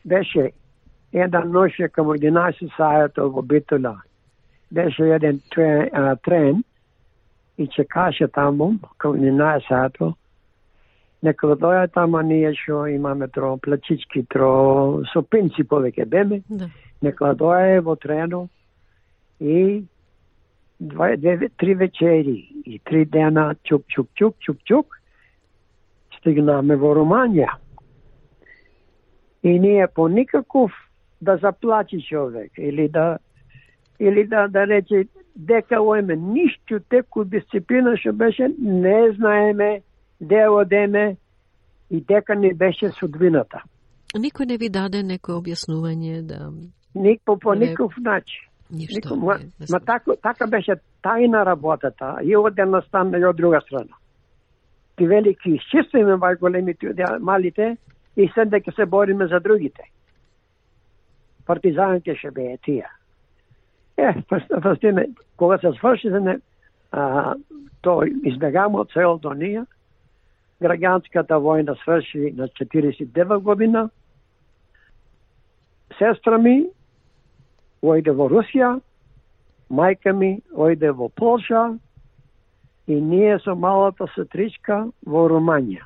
[0.05, 0.51] Беше
[1.13, 3.95] една ноќе към 11 сајата во Битола.
[4.71, 6.63] Беше еден трен, а, трен
[7.57, 10.13] и чекаше таму към 11 сајата.
[11.21, 16.41] Нека доја таму ние што имаме тро плачички, тро со пинци повеќе беме.
[16.49, 16.69] Да.
[17.01, 18.47] Нека доја во трено
[19.39, 19.83] и
[20.79, 24.99] два, две, три вечери и три дена чук, чук, чук, чук, чук,
[26.19, 27.49] стигнаме во Руманија.
[29.43, 30.71] И ние по никаков
[31.21, 33.17] да заплачи човек или да
[33.99, 39.81] или да да рече дека оеме ништо теку дисциплина што беше не знаеме
[40.21, 41.17] де одеме
[41.89, 43.63] и дека не беше судбината.
[44.15, 46.51] Никој не ви даде некој објаснување да
[46.95, 48.48] Нико по никаков начин.
[48.71, 49.15] Ништо.
[49.15, 53.95] ма, ма така, така беше тајна работата, и од една страна и од друга страна.
[54.95, 57.77] Ти велики изчистваме вај големите, малите,
[58.15, 59.83] и се дека се бориме за другите.
[61.45, 62.85] Партизаните ще беа тие.
[63.97, 64.13] Е,
[64.61, 66.39] фастиме, кога се сврши за не,
[66.91, 67.35] а,
[67.81, 69.63] то избегамо од целото ние,
[70.61, 73.89] граѓанската војна сврши на 49 година,
[75.97, 76.67] сестра ми
[77.81, 78.79] ојде во Русија,
[79.69, 81.77] мајка ми ојде во Полша
[82.87, 85.85] и ние со малата сестричка во Руманија.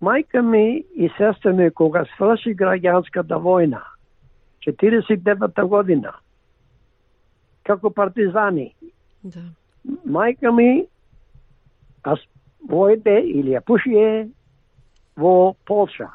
[0.00, 3.82] Мајка ми и сестра ми кога сврши граѓанската војна,
[4.66, 6.14] 49 година,
[7.64, 8.74] како партизани,
[9.22, 9.42] да.
[10.06, 10.86] мајка ми
[12.04, 12.20] аз
[12.68, 14.28] војде или ја пушие
[15.16, 16.08] во Полша.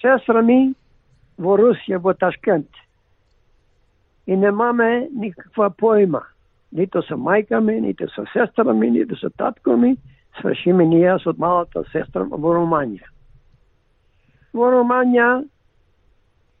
[0.00, 0.74] Сестра ми
[1.38, 2.68] во Русија, во Ташкент.
[4.26, 6.22] И немаме никаква појма.
[6.72, 9.96] Нито со мајка ми, нито со сестра ми, нито со татко ми.
[10.40, 13.08] Свршиме ние со малата сестра во Руманија.
[14.52, 15.46] Во Руманија,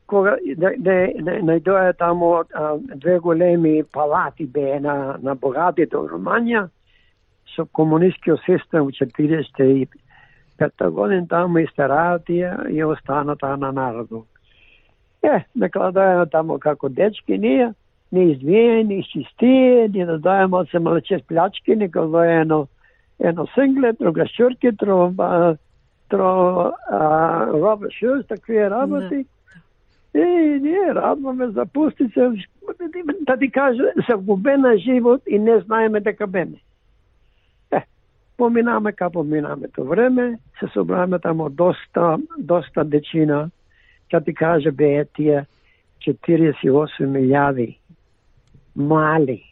[0.06, 6.08] кога да, да, да, најдоја таму а, две големи палати бе на, на богатите во
[6.08, 6.68] Руманија,
[7.54, 14.26] со комунистскиот систем во 45 година таму истераат тие и остана таа на народот.
[15.22, 17.72] Е, накладајаме тамо како дечки ние,
[18.12, 22.66] не извиени, чистие, ни да дајаме од се малече плячки, ни да едно,
[23.18, 25.12] едно синглет, друга шурки, тро,
[26.08, 26.72] тро
[27.52, 29.26] роба шуз, такви работи.
[30.14, 32.20] И ние радваме за пустице,
[33.20, 36.56] да ти кажа, се вгубена живот и не знаеме дека беме.
[37.70, 37.82] Е,
[38.36, 43.50] поминаме ка поминаме то време, се собраме тамо доста, доста дечина,
[44.10, 45.44] ќе ти кажа бе тие
[46.06, 47.76] 48 милијади
[48.74, 49.42] мали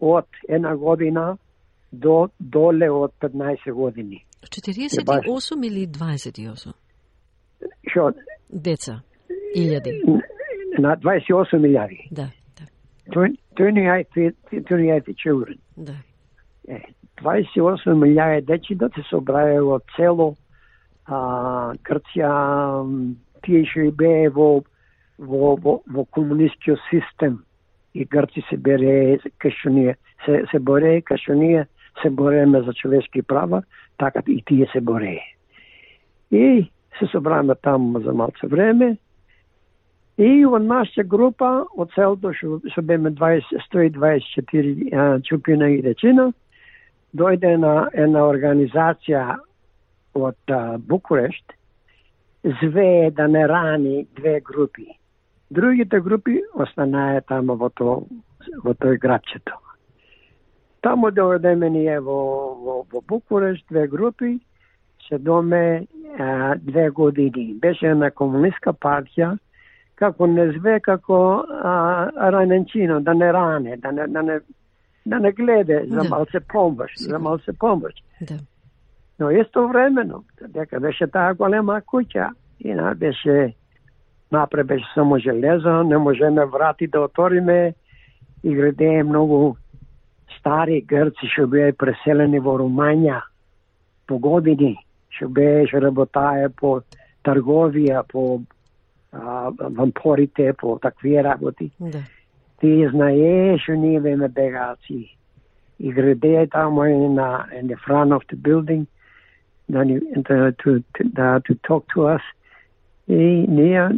[0.00, 1.36] од една година
[1.92, 4.24] до доле од 15 години.
[4.42, 6.72] 48 или 28?
[7.92, 8.10] Шо?
[8.48, 9.00] Деца,
[9.56, 10.00] илјади.
[10.78, 12.08] На 28 милијади.
[12.10, 12.64] Да, да.
[13.06, 15.58] 28, 28 children.
[15.76, 15.96] Да.
[16.68, 16.80] Е,
[17.22, 20.34] 28 милијади дечи да се собраја од цело
[21.06, 22.32] а, Грција,
[23.44, 24.62] тие што и во,
[25.18, 27.42] во, во, во комунистичкиот систем
[27.94, 31.66] и Грци се бере кај ние се, се боре, кај ние
[32.02, 33.62] се бореме за човешки права,
[33.98, 35.20] така и тие се боре.
[36.30, 38.96] И се собраме таму за малце време.
[40.18, 46.32] И во нашата група, од целото што, што беме 20, 124 чупина и речина,
[47.14, 49.38] дојде на една организација
[50.14, 50.54] од
[50.86, 51.54] Букурешт,
[52.44, 54.86] звее да не рани две групи.
[55.50, 58.06] Другите групи останае тамо во, то,
[58.64, 59.60] во тој градчето.
[60.82, 62.18] Тамо дојдеме ние во,
[62.54, 64.40] во, во Букуреш, две групи,
[65.08, 65.86] се доме
[66.18, 67.54] а, две години.
[67.54, 69.38] Беше на комунистка партија,
[69.94, 74.40] како не зве како а, раненчино, да не ране, да не, да не
[75.06, 76.08] да не гледа за Да.
[76.08, 77.92] малце помош, за малце помош.
[78.20, 78.34] Да.
[79.18, 83.54] Но исто времено, дека беше таа голема куќа, и на беше
[84.32, 87.74] напред беше само железо, не можеме врати да отвориме
[88.44, 89.54] и градее многу
[90.38, 93.20] стари грци што беа преселени во Румања
[94.08, 94.74] по години,
[95.08, 96.80] што беше работае по
[97.24, 98.42] трговија, по
[99.12, 101.70] а, вампорите, по такви работи.
[101.80, 102.02] Да.
[102.60, 105.16] Ти знаеш што ние беме бегаци.
[105.78, 108.86] И градее тамо in, uh, in
[109.70, 112.22] to, да, to talk to us.
[113.08, 113.88] И ние,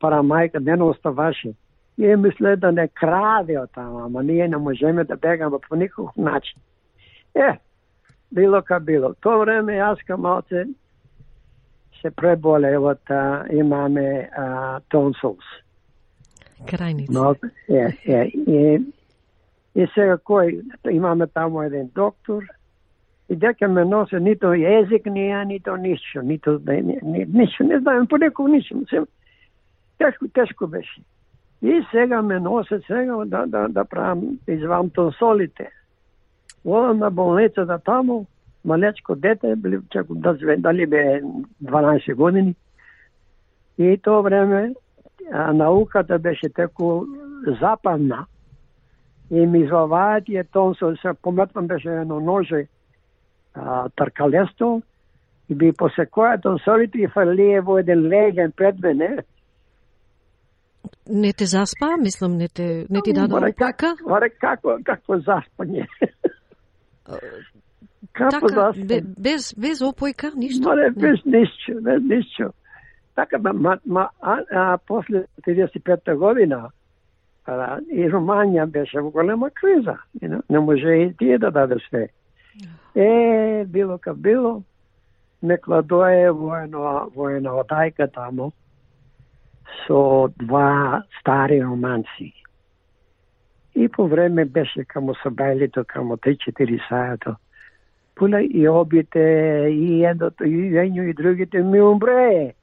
[0.00, 1.54] пара мајка не оставаше.
[1.98, 6.16] Ние мисле да не краде од тама, ама ние не можеме да бегаме по никаков
[6.16, 6.60] начин.
[7.34, 7.58] Е,
[8.32, 9.14] било ка било.
[9.20, 10.66] То време јас ка малце
[12.00, 13.00] се преболе од
[13.50, 15.46] имаме а, tonsils.
[16.66, 17.12] Крајници.
[17.12, 17.34] Но,
[17.68, 18.82] е, е, и,
[19.74, 22.44] и сега кој, имаме таму еден доктор,
[23.28, 27.80] и дека ме носе нито језик ја, нито ништо, нито, да ни, ни, ништо, не
[27.80, 28.86] знаем по некој ништо.
[28.90, 29.02] Се,
[29.98, 31.00] тешко, тешко беше.
[31.62, 35.70] И сега ме носе сега да, да, да правам, извам тонсолите.
[36.64, 38.26] Одам на болницата таму,
[38.64, 41.22] малечко дете, били, чако да зве, дали бе
[41.64, 42.54] 12 години.
[43.78, 44.74] И тоа време
[45.32, 47.04] а, науката беше теку
[47.60, 48.26] западна.
[49.30, 52.66] И ми изваваат е тонсол, се пометвам беше едно ноже,
[53.96, 54.82] таркалесто,
[55.48, 59.16] и би посекоја тонсолите и фалие во еден леген пред мене.
[61.08, 63.96] Не те заспа, мислам, не те, не ти даде Баре, опака?
[64.04, 65.86] Варе, како, какво заспање?
[68.12, 68.86] како Така, заспање?
[68.86, 70.74] бе, без, без опојка, ништо?
[70.74, 70.90] Не.
[70.90, 72.50] без ништо, без ништо.
[73.14, 76.70] Така, ма, ма, а, а, после 35 година,
[77.46, 79.96] а, и Руманија беше во голема криза.
[80.20, 80.42] Know?
[80.50, 82.08] Не може и тие да даде све.
[82.96, 84.62] Е, било ка било,
[85.42, 88.52] ме кладое во една, во една одајка тамо
[89.86, 92.32] со два стари романци.
[93.74, 97.36] И по време беше камо сабајлито, камо 3-4 сајато.
[98.14, 102.54] Пула и обите, и едното, и едно, и другите ми умре.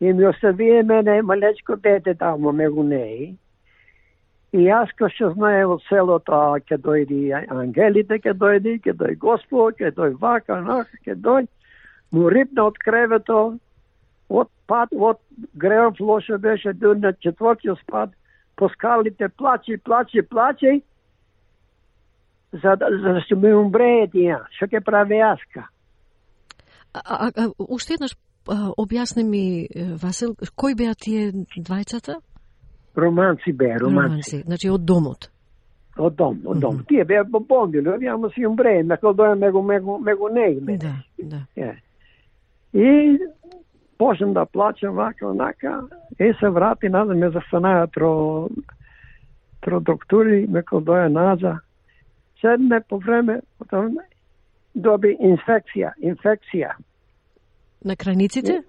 [0.00, 3.36] И ми оставие мене малечко дете тамо, мегу неи.
[4.56, 9.18] И јас кој што знае во селото, а, ќе дојди ангелите, ќе дојди, ќе дојди
[9.20, 11.50] Господ, ќе дојди вака, нах, ќе дојди.
[12.14, 13.40] Му рипна од кревето,
[14.28, 15.20] од пат, од
[15.60, 18.14] греов лошо беше, дур на четвртиот спад,
[18.56, 20.80] по скалите плачи, плачи, плачи,
[22.52, 24.38] за да, за да се ми умрее тие.
[24.56, 25.66] Што ќе прави јаска?
[26.94, 29.44] А, а, а, уште еднаш објасни ми,
[30.00, 32.22] Васил, кој беа тие двајцата?
[32.96, 34.42] Романци бе, романци.
[34.46, 35.30] Значи, од домот.
[35.96, 36.82] Од дом, од дом.
[36.88, 40.78] Тие беа бомбили, овие си умрее, мекол доја мегу, мегу, мегу нејме.
[40.78, 41.46] Да, да.
[41.56, 41.76] Е.
[42.72, 43.18] И
[43.98, 45.82] почнам да плачам вака, онака,
[46.18, 48.48] и се врати назад, ме застанаа тро,
[49.60, 51.56] тро доктори, ме доја назад.
[52.40, 53.96] Седне по време, потом
[54.74, 56.76] доби инфекција, инфекција.
[57.84, 58.62] На крајниците?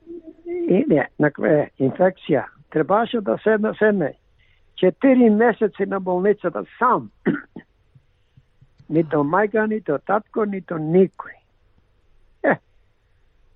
[0.67, 2.45] И не, на кве, инфекција.
[2.70, 4.13] Требаше да седна седне.
[4.76, 7.11] Четири месеци на болницата сам.
[8.89, 11.36] нито мајка, нито татко, нито никој.
[12.43, 12.59] Е,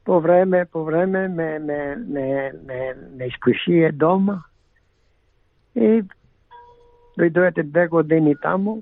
[0.06, 4.42] по време, по време ме, ме, ме, ме, ме искушие дома
[5.76, 6.04] и
[7.18, 8.82] дојдојате две години таму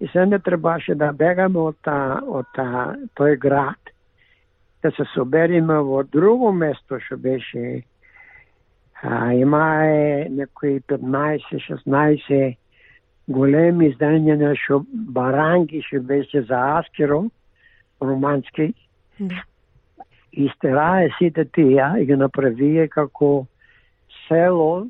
[0.00, 3.92] и се не требаше да бегаме од, та, од та, тој град,
[4.82, 7.82] да се собериме во друго место што беше
[9.02, 12.56] а, имае некои 15-16
[13.28, 17.28] големи издања што баранги што беше за Аскеро,
[18.00, 18.74] романски,
[19.20, 19.42] Да.
[20.32, 23.46] истерае сите тие и ги направие како
[24.28, 24.86] село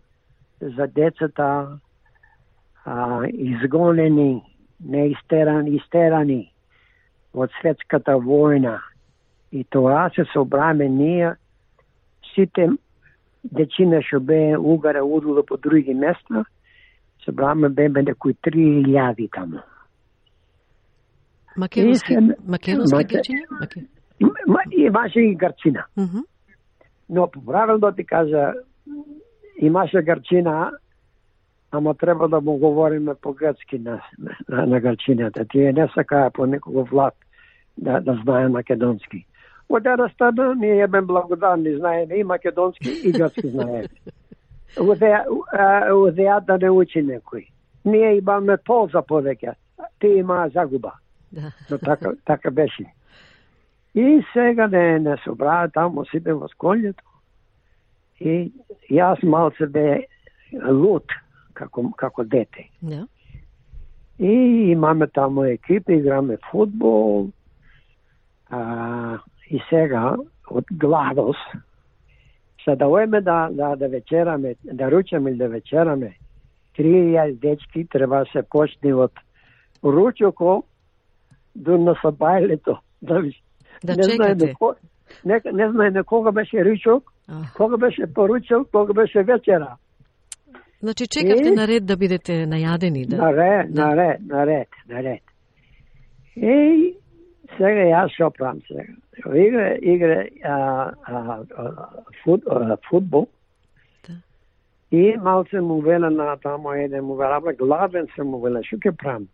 [0.61, 1.79] за децата
[2.85, 4.43] а, изгонени,
[4.85, 6.53] не истерани, истерани
[7.33, 8.79] од светската војна.
[9.53, 11.33] И тоа се собраме ние
[12.35, 12.69] сите
[13.45, 16.45] дечина што бе угаре удуло по други места,
[17.25, 19.59] собраме беме некои 3000 таму.
[21.57, 23.43] Македонски, И се- македонски Маке- грчини?
[23.61, 23.85] Маке...
[24.47, 25.85] Ма, имаше и гарчина.
[25.97, 26.19] Мгм.
[27.09, 28.53] Но правилно ти кажа,
[29.59, 30.71] имаше гарчина,
[31.71, 34.03] ама треба да му говориме по грцки на,
[34.49, 35.45] на, на гарчината.
[35.45, 37.15] Тие не сакаа по некого влад
[37.79, 39.27] да, да знае македонски.
[39.69, 43.89] Од една страна, ние бе благодарни, знаеме и македонски и грцки знаеме.
[44.81, 47.49] Удеа да не учи некој.
[47.85, 49.55] Ние имаме полза повеќе.
[49.99, 50.93] ти има загуба.
[51.33, 51.53] Да.
[51.71, 52.87] Но така, така беше.
[53.95, 57.03] И сега не, не собраа таму сите во сколјето.
[58.21, 58.53] И
[58.91, 60.07] јас малце бе
[60.53, 61.13] лут
[61.55, 62.69] како, како дете.
[62.83, 63.07] Да.
[64.19, 67.31] И имаме таму екипа, играме футбол.
[68.51, 69.19] А,
[69.51, 70.17] и сега,
[70.51, 71.37] од гладос,
[72.65, 76.17] се да оеме да, да, да вечераме, да ручаме или да вечераме,
[76.77, 76.93] три
[77.33, 79.13] дечки треба се почне од
[79.85, 80.63] ручоко
[81.57, 82.79] до насабајлето.
[83.03, 83.23] Да,
[83.85, 84.47] Да не знае чекате.
[84.47, 84.75] на ко-
[85.25, 87.13] не, не знае на кога беше ручок,
[87.57, 89.77] кога беше поручок, кога беше вечера.
[90.83, 93.17] Значи чекавте И- на ред да бидете најадени, да.
[93.17, 93.87] Наред, Да.
[93.87, 95.23] наред, наред, наред.
[96.37, 96.95] И
[97.57, 98.85] сега јас што правам сега?
[99.35, 101.89] Игра, игра а, а,
[102.23, 103.29] фут, а, футбол.
[104.07, 104.15] Да.
[104.91, 108.77] И малце му веле на тамо еден му веле, абе гладен се му веле, што
[108.77, 109.29] ќе правам?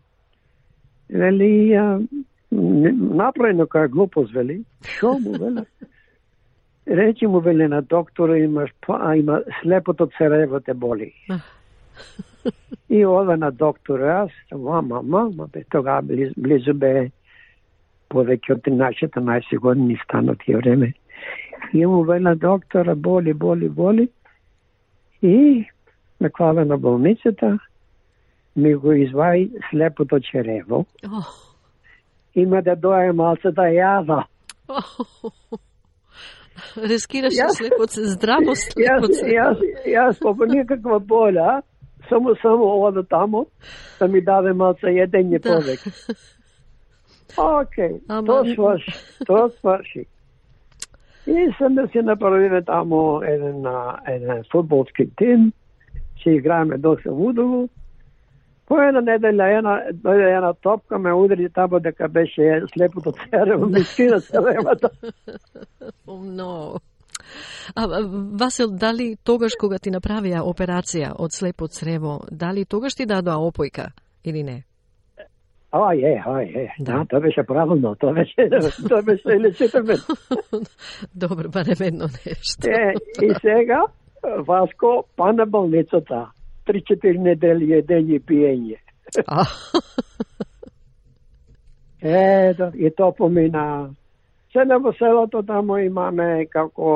[1.09, 1.75] Вели,
[2.51, 4.63] направи нека глупост, вели.
[4.81, 5.65] Што му веле?
[6.87, 11.13] Речи му веле на доктора имаш, па- а, има слепото црево те боли.
[12.89, 17.09] И ода на доктор, јас, мама, мама, бе, тога близу бе
[18.15, 20.93] повеќе од 13-14 години стану тие време.
[21.73, 24.09] И му вела доктора, боли, боли, боли.
[25.21, 25.65] И
[26.21, 27.57] ме клава на болницата,
[28.55, 30.85] ми го изваи слепото черево.
[31.05, 31.21] О,
[32.35, 34.23] Има да дое малце да јада.
[34.69, 34.81] о,
[36.77, 39.25] Рискираше Јас- слепоце, здраво Јас, слепоце.
[39.27, 39.57] јас,
[39.87, 41.61] јас по никаква боля,
[42.09, 43.45] само само ода тамо
[43.99, 45.49] да ми даде малце једење Да.
[45.49, 45.91] повеќе.
[47.37, 48.91] Океј, Ама- тоа сврши,
[49.25, 50.05] тоа сврши.
[51.27, 53.65] И сам да си направиме тамо еден,
[54.07, 55.51] еден футболски тим,
[56.21, 57.67] ќе играеме доста удово.
[58.67, 63.83] По една неделја една, дојде една топка, ме удари тамо дека беше слепото церево, ми
[63.83, 64.89] скина церевата.
[66.07, 66.75] Но.
[67.75, 68.01] А, а,
[68.39, 73.91] Васил, дали тогаш кога ти направија операција од слепо црево, дали тогаш ти дадоа опојка
[74.23, 74.63] или не?
[75.75, 76.67] Ај, е, ај, е.
[76.79, 77.01] Да.
[77.09, 78.47] Тоа беше правилно, тоа беше,
[78.89, 79.97] тоа беше лечитаме.
[81.15, 82.69] Добро, барем едно нешто.
[82.69, 83.83] Е, и сега,
[84.47, 86.29] Васко, па на болницата.
[86.65, 88.79] Три-четири недели едење и пиење.
[89.27, 89.43] А,
[92.05, 93.89] Е, да, и тоа помина.
[94.53, 96.89] Сега во селото тамо имаме како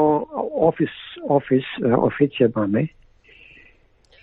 [0.70, 0.94] офис,
[1.26, 2.88] офис, е, официја имаме.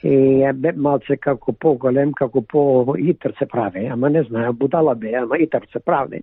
[0.06, 2.62] И е бе малце како поголем, како по
[2.98, 6.20] итар се прави, ама не знае, будала бе, ама итар се прави.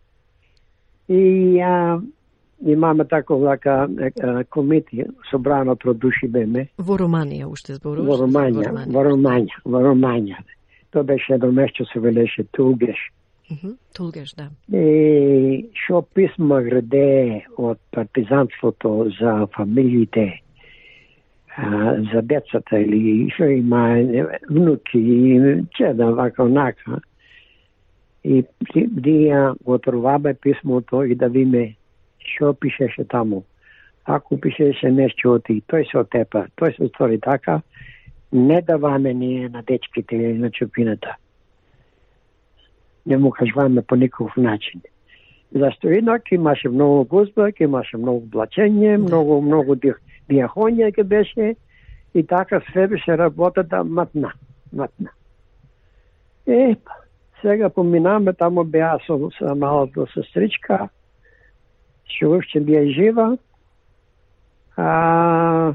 [1.10, 2.00] И а,
[2.66, 8.08] имаме тако е, комити, собрано тро души беме, во Романија уште зборуваш?
[8.08, 10.40] во Ромања, во Ромања, во Ромања.
[10.92, 13.10] Тоа беше едно место се велеше Тугеш.
[13.52, 14.50] Мгм, Тулгеш, да.
[14.78, 20.43] И шо писма граде од партизанството за фамилиите,
[21.58, 23.98] а, за децата или што има
[24.50, 27.00] внуки и чеда вака онака.
[28.24, 31.76] И ти- дија го отровабе писмото и да видиме
[32.20, 33.44] што пишеше таму.
[34.06, 37.62] Ако пишеше нешто од и тој се отепа, тој се стори така,
[38.32, 41.16] не даваме ние на дечките или на чупината
[43.06, 44.82] не му кажуваме по никаков начин.
[45.56, 49.94] Зашто инак имаше многу гузба, имаше многу блачење, многу, многу ди-
[50.30, 51.56] диахонија ќе беше
[52.14, 54.34] и така све беше работата матна,
[54.74, 55.10] матна.
[56.48, 56.76] Е,
[57.42, 60.88] сега поминаме, тамо беа со, со малото сестричка,
[62.08, 63.28] што уште бија жива,
[64.78, 65.74] а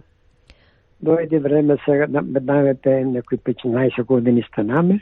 [1.05, 5.01] дојде време сега, да на- највете некои 15 години станаме,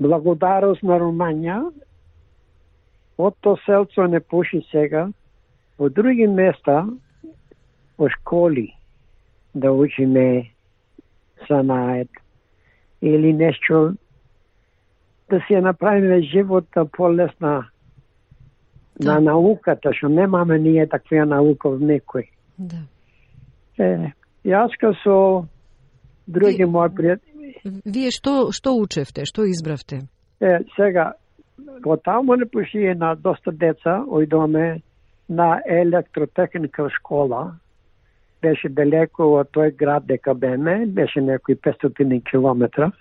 [0.00, 1.72] благодарност на Румања,
[3.18, 5.08] од то селцо не пуши сега,
[5.78, 6.86] во други места,
[7.98, 8.74] во школи,
[9.54, 10.50] да учиме
[11.48, 12.08] санаед
[13.02, 13.94] или нешто
[15.30, 17.68] да си ја направиме живота полесна
[19.00, 19.14] Да.
[19.14, 22.24] на науката, што немаме ние таква наука од некој.
[22.58, 22.80] Да.
[23.78, 24.12] Е,
[24.44, 25.46] јас ка со
[26.26, 27.54] други Ви- мои пријатели,
[27.86, 30.00] Вие што што учевте, што избравте?
[30.40, 31.12] Е, сега,
[31.84, 34.82] во таму не пушие на доста деца, ојдоме
[35.28, 37.58] на електротехника школа.
[38.42, 42.92] Беше далеко од тој град дека беме, беше некои 500 километра.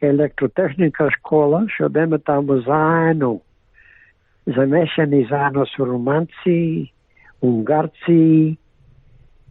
[0.00, 3.40] Електротехника школа, што беме таму заедно,
[4.46, 6.92] замешани заедно со руманци,
[7.42, 8.56] унгарци,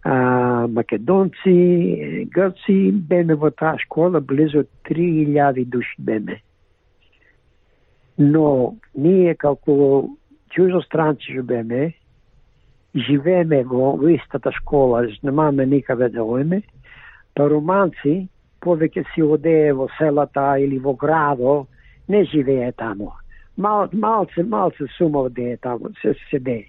[0.05, 6.41] а, македонци, грци, беме во таа школа, близо 3000 души беме.
[8.17, 10.09] Но ние како
[10.53, 11.93] чужостранци живееме,
[12.95, 16.61] живееме во, во истата школа, немаме никаде да оеме,
[17.35, 18.27] па романци
[18.63, 21.65] повеќе си одее во селата или во градо,
[22.07, 23.13] не живее тамо.
[23.57, 26.65] Мал, малце, малце сума одее тамо, се седе.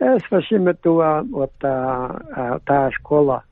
[0.00, 3.42] Е, свршиме тоа од таа школа.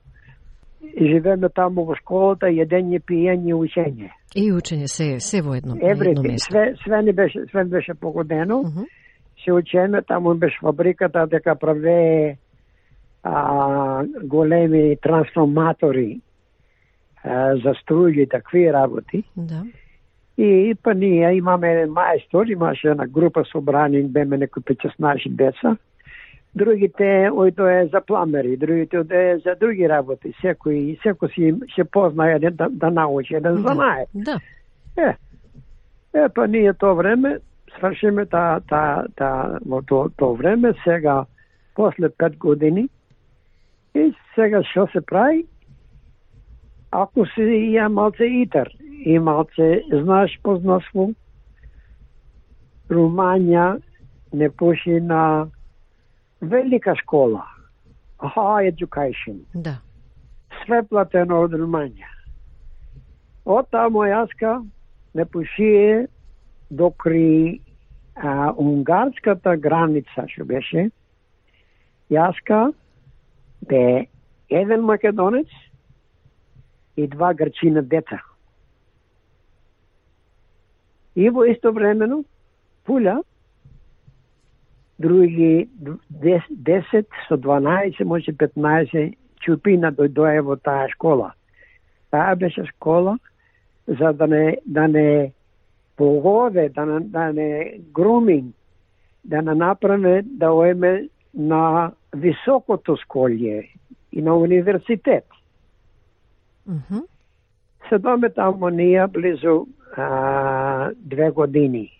[0.82, 4.10] И живееме таму во школата, једење, пиење, учење.
[4.34, 6.50] И учење се се во едно, едно место.
[6.50, 8.62] све, све не беше, све беше погодено.
[8.62, 8.88] Мгм.
[9.44, 12.36] Се учеме, таму беше фабриката дека правее
[13.22, 16.20] а, големи трансформатори
[17.24, 19.24] а, за струји и такви работи.
[19.36, 19.62] Да.
[20.38, 25.76] И па ние имаме еден мајстор, имаше една група собрани, беме некои 15 деца.
[26.54, 30.34] Другите ојдое за пламери, другите оде за други работи.
[30.42, 34.06] Секој, секој си се позна еден да, да научи, еден знае.
[34.14, 34.40] Да.
[34.96, 35.14] Е,
[36.14, 37.38] е, па ние тоа време
[37.78, 41.24] свршиме та, та, та, во то, то време, сега,
[41.74, 42.88] после пет години,
[43.94, 45.46] и сега што се прави?
[46.90, 48.68] Ако се ја малце итер
[49.04, 51.12] и малце знаеш познанство,
[52.92, 53.80] Руманија
[54.32, 55.48] не поши на
[56.40, 57.46] велика школа,
[58.18, 59.80] high education Да.
[60.64, 62.10] све платено од Руманија.
[63.44, 64.60] Од таму јаска
[65.14, 66.06] не пушие
[66.72, 67.60] докри
[68.16, 70.88] а, унгарската граница што беше,
[72.10, 72.72] јаска
[73.68, 74.08] бе
[74.48, 75.48] еден македонец
[76.96, 78.20] и два грчина деца.
[81.14, 82.24] И во исто времено
[82.84, 83.20] пуля
[84.98, 91.32] други 10 со 12, може 15 чупина дојдоа во таа школа.
[92.10, 93.18] Таа беше школа
[93.86, 95.32] за да не да не
[95.96, 98.54] погоде, да не, да не груминг,
[99.24, 103.70] да не направи да оеме на високото школје
[104.12, 105.24] и на университет.
[106.66, 106.98] Мгм.
[107.88, 109.66] Седоме таму ние близу
[109.96, 111.90] а, две години.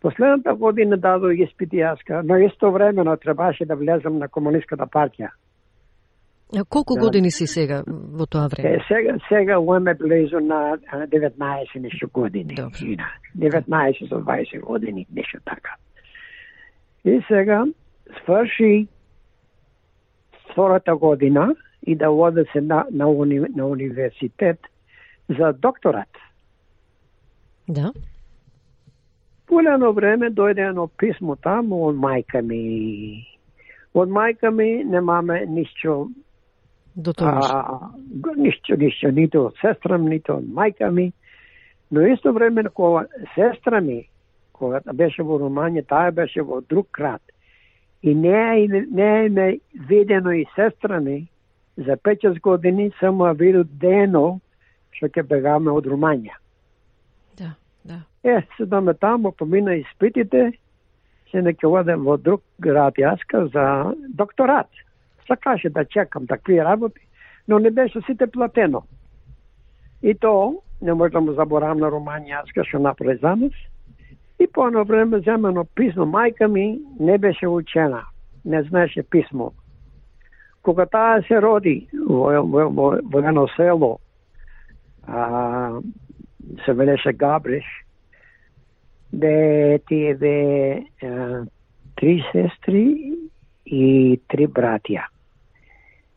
[0.00, 5.30] Последната година дадо испити јаска, но исто времено требаше да влезам на комунистската партија.
[6.68, 8.76] Колку години си сега во тоа време?
[8.76, 12.54] Е, сега, сега уеме близу на а, 19 нешто години.
[12.58, 12.70] На
[13.38, 15.74] 19 со 20 години, нешто така.
[17.04, 17.64] И сега
[18.22, 18.86] сврши
[20.50, 21.54] втората година
[21.86, 24.60] и да оде се на, на, уни, на университет
[25.38, 26.08] за докторат.
[27.68, 27.92] Да.
[29.46, 33.26] Полено време дојде едно писмо таму од мајка ми.
[33.94, 36.08] Од мајка ми немаме ништо
[36.96, 37.44] До тогаш.
[37.50, 41.12] А, го- ништо, ништо, нито од сестра ми, нито од мајка ми.
[41.90, 44.08] Но исто време кога сестра ми,
[44.52, 47.22] кога беше во Руманија, таа беше во друг град.
[48.02, 51.26] И не е, не е ме видено и сестра ми
[51.76, 54.40] за 5 години само ја виду дено
[54.94, 56.36] што ќе бегаме од Руманија.
[57.38, 58.02] Да, да.
[58.22, 60.52] Е, седаме таму, помина испитите,
[61.30, 64.70] се не ќе одам во друг град јаска за докторат.
[65.28, 67.00] Па Сакаше да чекам такви работи,
[67.48, 68.82] но не беше сите платено.
[70.02, 73.52] И то, не може да му заборавам на Руманија, аз што направи за нас.
[74.40, 76.04] И по едно време земено писмо.
[76.04, 78.02] Мајка ми не беше учена,
[78.44, 79.50] не знаеше писмо.
[80.62, 83.98] Кога таа се роди во, во, во, во едно село,
[85.06, 85.80] а,
[86.64, 87.64] се велеше Габриш,
[89.12, 91.44] бе тие бе а,
[91.96, 93.12] три сестри
[93.66, 95.13] и три братја.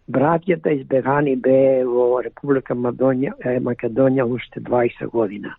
[0.08, 5.52] Братјата избегани бе во Република Македонија, Македонија уште 20 година.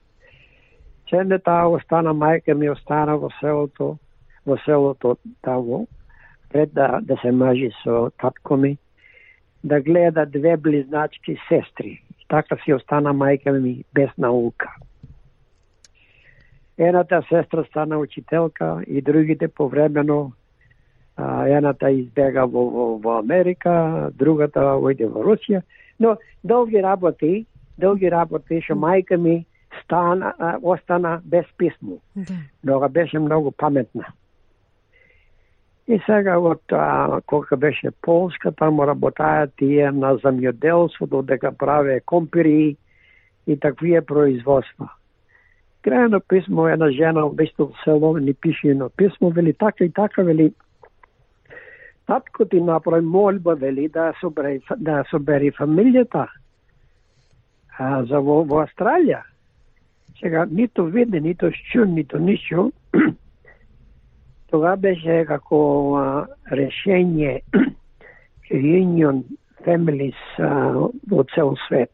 [1.09, 3.99] Ченде таа остана мајка ми остана во селото,
[4.47, 5.87] во селото таво,
[6.49, 8.79] пред да, да се мажи со татко ми,
[9.65, 12.03] да гледа две близначки сестри.
[12.29, 14.73] Така си остана мајка ми без наука.
[16.79, 20.33] Едната сестра стана учителка и другите повремено
[21.19, 25.63] едната избега во, во, во Америка, другата ојде во Русија.
[25.99, 27.47] Но долги работи,
[27.79, 29.45] долги работи, што мајка ми
[29.83, 31.99] стана, остана без писмо.
[32.15, 32.35] Да.
[32.63, 34.13] Но беше многу паметна.
[35.89, 42.77] И сега од а, кога беше Полска, таму работаја тие на земјоделство, додека праве компири
[43.47, 44.91] и таквие производства.
[45.83, 50.23] Крајно писмо една жена од исто село ни пише едно писмо, вели така и така,
[50.23, 50.53] вели
[52.09, 56.25] татко ти направи молба, вели да собери, да собери фамилијата
[57.79, 59.21] а, за во, во Австралија.
[60.21, 62.71] Сега, нито виде, нито чу, нито ништо.
[64.51, 65.61] Тога беше како
[66.01, 66.07] а,
[66.51, 67.43] решение
[68.51, 69.23] Union
[69.67, 71.93] Families а, во цел свет.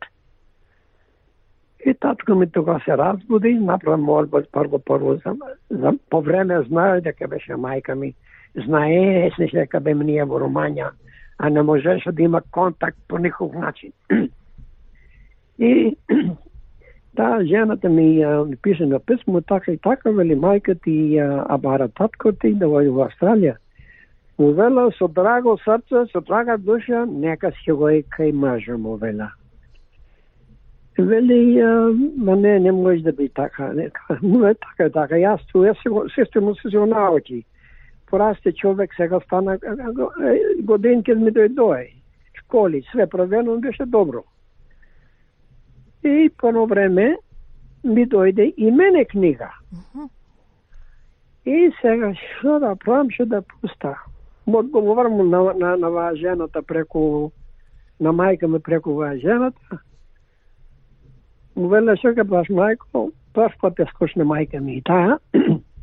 [1.86, 5.34] И татко ми тога се разбуди, направи молба прво прво за,
[5.70, 8.14] за по време знае дека беше мајка ми.
[8.54, 10.92] Знае, се дека бе ние во Руманија,
[11.38, 13.92] а не можеше да има контакт по никаков начин.
[15.58, 15.96] И
[17.14, 21.46] да, жената ми, а, ми пише на писмо, така и така, вели мајка ти, а,
[21.48, 23.56] а бара татко ти да води во Австралија.
[24.38, 28.96] Му вела со драго срце, со драга душа, нека си го и кај мажа му
[28.96, 29.30] вела.
[30.98, 31.62] Вели,
[32.16, 33.72] ма не, не може да би така.
[33.72, 33.90] Не,
[34.22, 35.14] не така, така.
[35.14, 37.44] Јас ту, јас се му се се научи.
[38.10, 39.58] Порасте човек, сега стана
[40.62, 41.90] годинки ми дојдој.
[42.44, 44.22] Школи, све провено, беше добро.
[46.04, 47.16] И по време
[47.84, 49.50] ми дојде и мене книга.
[51.44, 53.96] И сега што да правам, што да пуста.
[54.46, 57.32] Му одговорам на, на, на ваа жената преку,
[58.00, 59.80] на мајка ми преку ваа жената.
[61.56, 65.18] Му веле што ке правиш мајко, пат ја скошне мајка ми и таа.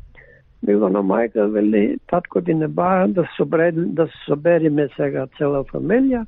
[0.62, 5.64] Било на мајка, вели, татко ти не бара да собере, да се собериме сега цела
[5.64, 6.26] фамилија.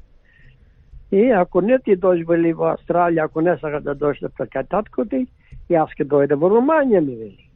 [1.13, 5.05] И ако не ти дојш вели во Австралија, ако не сака да дојде така татко
[5.05, 5.27] ти,
[5.71, 7.47] јас ке дојде во Руманија ми вели.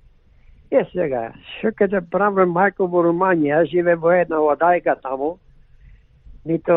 [0.71, 4.95] Е сега, што ке те да праве мајко во Руманија, јас живе во една одајка
[5.03, 5.39] таму,
[6.45, 6.77] нито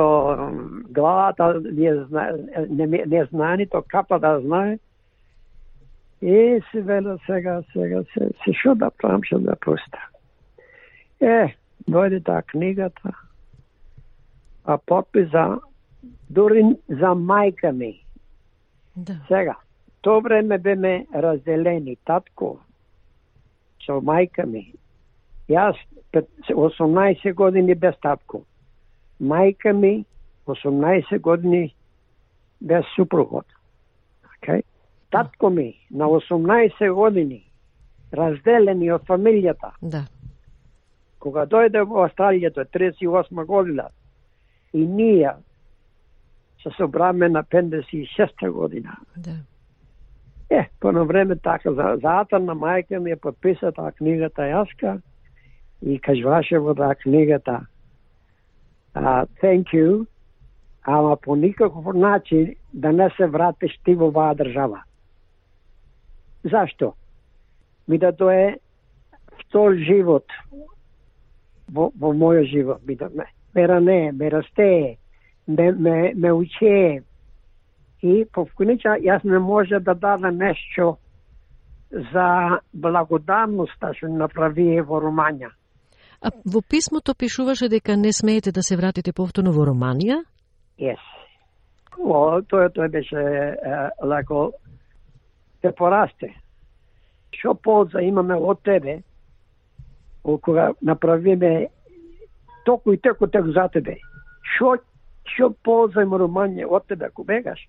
[0.90, 2.32] главата не знае,
[2.70, 4.80] не, не знае, нито капа да знае.
[6.22, 10.02] И се веле сега, сега, се, се што да правам, што да пуста.
[11.22, 11.56] Е,
[11.90, 13.14] дојде таа книгата,
[14.66, 15.58] а подпис за,
[16.30, 18.06] дури за мајка ми.
[18.96, 19.18] Да.
[19.28, 19.58] Сега,
[20.02, 22.60] то време беме разделени, татко,
[23.86, 24.74] со мајка ми.
[25.50, 25.78] Јас
[26.14, 28.46] пет- 18 години без татко.
[29.22, 30.06] Мајка ми
[30.46, 31.74] 18 години
[32.62, 33.46] без супругот.
[34.38, 34.62] Okay?
[35.12, 37.44] Татко ми на 18 години
[38.14, 39.72] разделени од фамилијата.
[39.82, 40.06] Да.
[41.20, 43.90] Кога дојде во Австралија, е 38 година,
[44.74, 45.32] и ние
[46.64, 48.98] се собраме на 56 година.
[49.18, 49.36] Да.
[50.50, 55.00] Е, по едно време така, за, заата на мајка ми ја подписа таа книгата јаска
[55.82, 57.66] и кажуваше во таа книгата
[58.94, 60.06] а, thank you,
[60.84, 64.84] ама по никаков начин да не се вратиш ти во оваа држава.
[66.44, 66.94] Зашто?
[67.88, 68.58] Ми да тоа е
[69.42, 70.26] втор живот
[71.72, 72.82] во, во мојот живот.
[72.88, 73.26] Ми да ме,
[73.56, 74.98] ме ране, ме расте,
[75.48, 77.04] ме, ме, ме уче,
[78.02, 80.98] и по вкуница јас не може да дадам нешто
[81.92, 85.52] за благодарноста што направи во Руманија.
[86.22, 90.22] А во писмото пишуваше дека не смеете да се вратите повторно во Романија?
[90.80, 91.02] Yes.
[92.00, 93.56] О, тоа тоа беше е,
[94.06, 94.52] леко
[95.62, 96.34] се порасте.
[97.40, 99.02] Што полза имаме од тебе
[100.24, 101.68] кога направиме
[102.66, 103.96] току и теку тек за тебе.
[104.56, 104.76] Што
[105.26, 107.60] што полза има Руманија од тебе ако бегаш?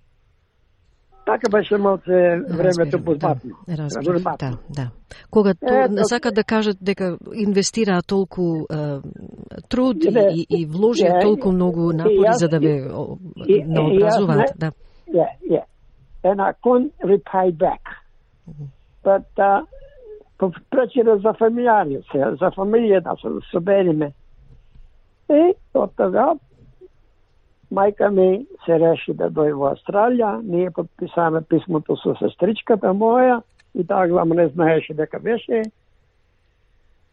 [1.27, 2.99] Така беше малце времето.
[2.99, 3.37] Да,
[3.69, 4.37] разбирам, Разбирам.
[4.41, 4.91] да, да.
[5.31, 8.99] Кога то, Е, тоа- сакат да кажат дека инвестираат толку е,
[9.69, 12.91] труд Не, и, и, и вложија не, толку многу напори за да ве
[13.67, 14.73] наобразуваат, не- да.
[15.09, 15.65] Yeah, yeah.
[16.25, 17.83] And I couldn't repay back.
[19.03, 19.63] But uh,
[20.71, 24.13] пречира за фамилијари, се, за фамилија да се собериме.
[25.31, 26.35] И од тога
[27.73, 33.43] мајка ми се реши да дојде во Австралија, ние подписаме писмото со сестричката моја
[33.75, 35.63] и таа главно не знаеше дека беше.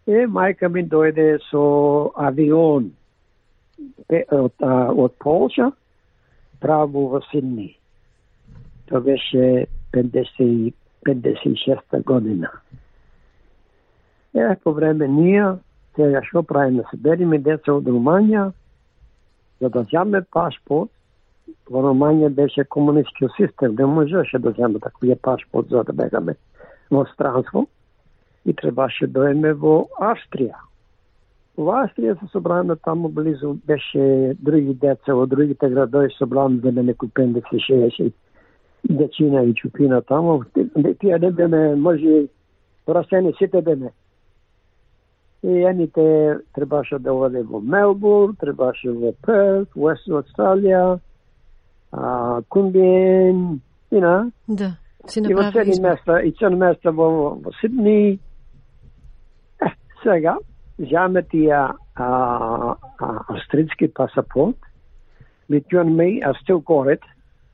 [0.07, 2.91] И мајка ми дојде со авион
[4.09, 5.71] од, од Полша
[6.59, 7.78] право во Сидни.
[8.89, 10.73] Тоа беше 50,
[11.05, 12.49] 56 година.
[14.35, 15.45] Е, по време ние,
[15.95, 18.51] сега што правиме, да собериме деца од Руманија,
[19.61, 20.89] за да земе пашпорт,
[21.69, 26.35] во Руманија беше комунистички систем, не можеше да земе таквиот пашпорт за да бегаме
[26.91, 27.67] во странство
[28.45, 30.57] и требаше да доеме во Австрија.
[31.57, 36.83] Во Австрија се собраме таму близу беше други деца од другите градови собраме за да
[36.83, 38.28] некои 50-60 да
[38.89, 40.43] дечина и чупина таму.
[40.99, 42.27] Тие не беме, може,
[42.85, 43.91] порасени сите беме.
[45.43, 50.99] И ените требаше да оде во Мелбурн, требаше во Перт, West Australia,
[51.91, 53.61] а, Кундин,
[53.91, 54.75] you know, Да.
[55.07, 55.89] Си и во направи избор.
[55.89, 58.19] места, и цели места во, во Сидни.
[59.61, 60.37] Е, сега,
[60.77, 64.57] земе тија а, а, австрийски пасапорт,
[65.49, 67.01] between me, I still got it,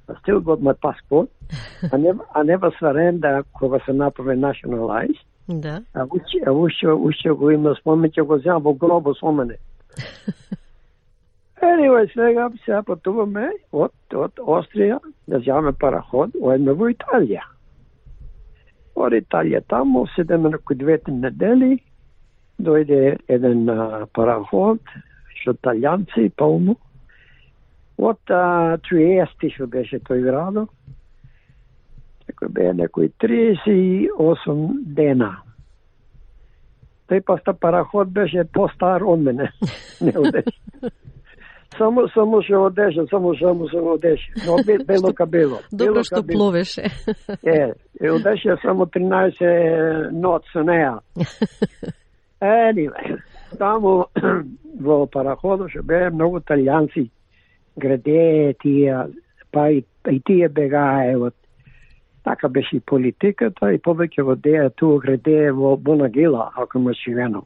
[0.07, 1.29] I still got my passport,
[1.93, 5.81] I never, I never surrender кога се направи nationalized, Да.
[5.93, 9.57] а уште, а уште, уште го има спомен, ќе го во гробо со мене.
[11.61, 17.41] Anyway, сега сега патуваме од, од Острија да земаме параход, одеме во Италија.
[18.95, 21.79] Од Италија таму седеме на кои двете недели,
[22.61, 24.81] дојде еден а, параход,
[25.39, 26.75] што италијанци полно,
[27.97, 30.67] од а, Триести што беше тој градо,
[32.25, 35.31] Некој беа некои 38 дена.
[37.09, 39.51] Тој паста параход беше постар од мене.
[40.01, 40.91] Не одеше.
[41.77, 44.31] Само само што одеше, само само се одеше.
[44.47, 45.59] Но бе- бело ка бело.
[45.71, 46.89] Добро што пловеше.
[47.43, 50.99] Е, е одеше само 13 нот со неа.
[52.41, 53.19] Anyway,
[53.59, 54.07] таму
[54.87, 57.11] во параходот што беа многу италијанци
[57.77, 58.97] граде тие,
[59.51, 61.35] па и, и тие бегаe од
[62.23, 67.43] така беше и политиката и повеќе во деја туа граде во Бонагила, ако ме живено.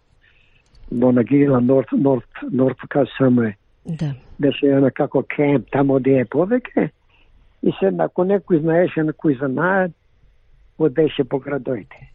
[0.92, 4.14] Бонагила, Норт, Норт, Норт Касаме Да.
[4.40, 6.90] беше една како кемп тамо де е повеќе
[7.64, 9.92] и се ако некој знаеше на кој знаат,
[10.80, 12.10] одеше по градоите.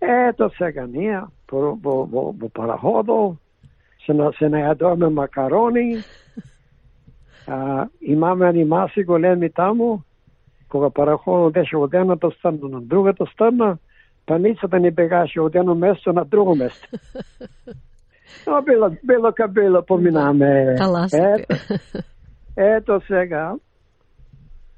[0.00, 1.20] Ето сега ние
[1.50, 3.36] во, во, во, во параходо
[4.06, 6.02] се, на, се најадуваме макарони,
[7.46, 10.00] а, имаме анимаси големи таму,
[10.68, 13.76] кога параходот беше од едната страна на другата страна,
[14.26, 16.88] паницата ни бегаше од едно место на друго место.
[18.46, 20.74] Но било, било ка било, поминаме.
[20.78, 21.46] Таласите.
[21.48, 21.62] Ето,
[22.56, 23.54] ето сега,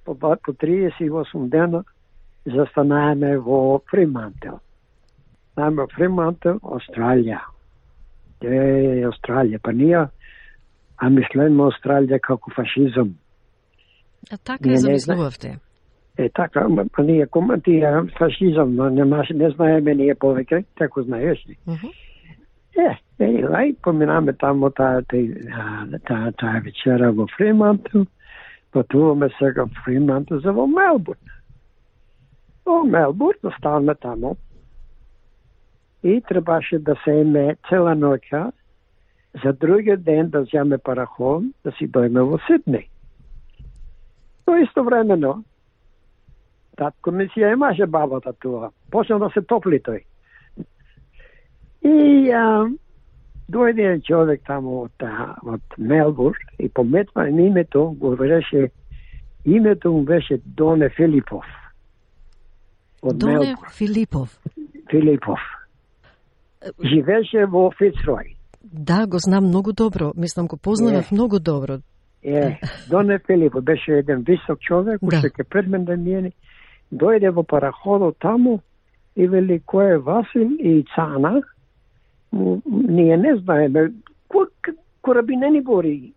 [0.04, 1.84] по, по 38 дена,
[2.46, 4.60] застанаеме во Фримантел.
[5.56, 7.40] Најме во Фримантел, Австралија.
[8.42, 10.06] Е, Австралија, па ние,
[10.98, 13.14] а мислеме Австралија како фашизам.
[14.32, 15.58] А така ја не замислувавте.
[16.18, 21.56] Е, така, па ние коментија фашизам, но не, не знаеме ние повеќе, како знаеш ли.
[21.66, 21.92] Мгм.
[22.78, 22.90] Е,
[23.20, 28.06] anyway, поминаме тамо таа таа таа вечера во Фримантел,
[28.72, 31.32] патуваме сега во Фримантел за во Мелбурн.
[32.66, 34.36] Во Мелбурн оставаме тамо
[36.02, 38.50] и требаше да се име цела ноќа
[39.44, 42.88] за другиот ден да земе параход да си дојме во Сидней.
[44.46, 45.42] Но истовремено,
[46.76, 48.70] татко ми си ја имаше бабата туа.
[48.90, 50.02] Почна да се топли тој.
[51.82, 52.68] И а,
[53.50, 55.04] дојде еден човек таму од,
[55.42, 58.70] од Мелбурн и пометва им името, го беше,
[59.44, 61.44] името му беше Доне Филипов.
[63.02, 63.70] Од Доне Мелбурн.
[63.76, 64.40] Филипов.
[64.90, 65.40] Филипов.
[66.82, 68.37] Живеше во Фицрой.
[68.64, 70.12] Да, го знам многу добро.
[70.16, 71.78] Мислам, го познавав многу добро.
[72.24, 75.16] Е, Доне Филипов беше еден висок човек, Да.
[75.16, 76.32] уште ке пред мен да миени.
[76.94, 78.60] Дојде во параходот таму
[79.16, 81.42] и вели кој е Васил и Цана.
[82.88, 83.92] Ние не знаеме.
[85.02, 86.12] Кој ни бори.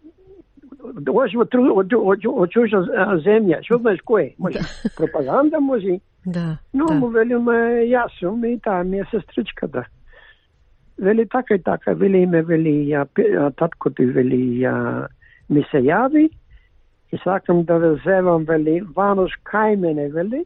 [0.94, 2.78] Дош во тру- од, од, од чужа
[3.26, 3.62] земја.
[3.64, 4.34] Што знаеш кој?
[4.40, 4.60] Може,
[4.98, 6.00] пропаганда може.
[6.26, 6.94] Да, Но да.
[6.94, 9.86] му велиме јас сум и таа ми е сестричката.
[11.02, 13.08] Вели така и така, вели име, вели ја,
[13.58, 15.08] татко ти, вели ја,
[15.50, 16.30] ми се јави
[17.12, 20.44] и сакам да ве зевам, вели, ванош кај мене, вели,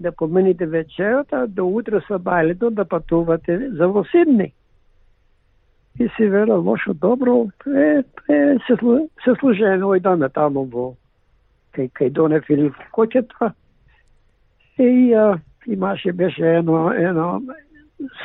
[0.00, 4.52] да помените вечерата, до утре со бајлето да патувате за во Сидни.
[6.00, 10.94] И си вела, лошо, добро, е, е, се, слу- се служеме, ојдаме таму во,
[11.72, 13.52] кај, кај Доне Филип Кочета.
[14.78, 17.40] И а, имаше беше едно, едно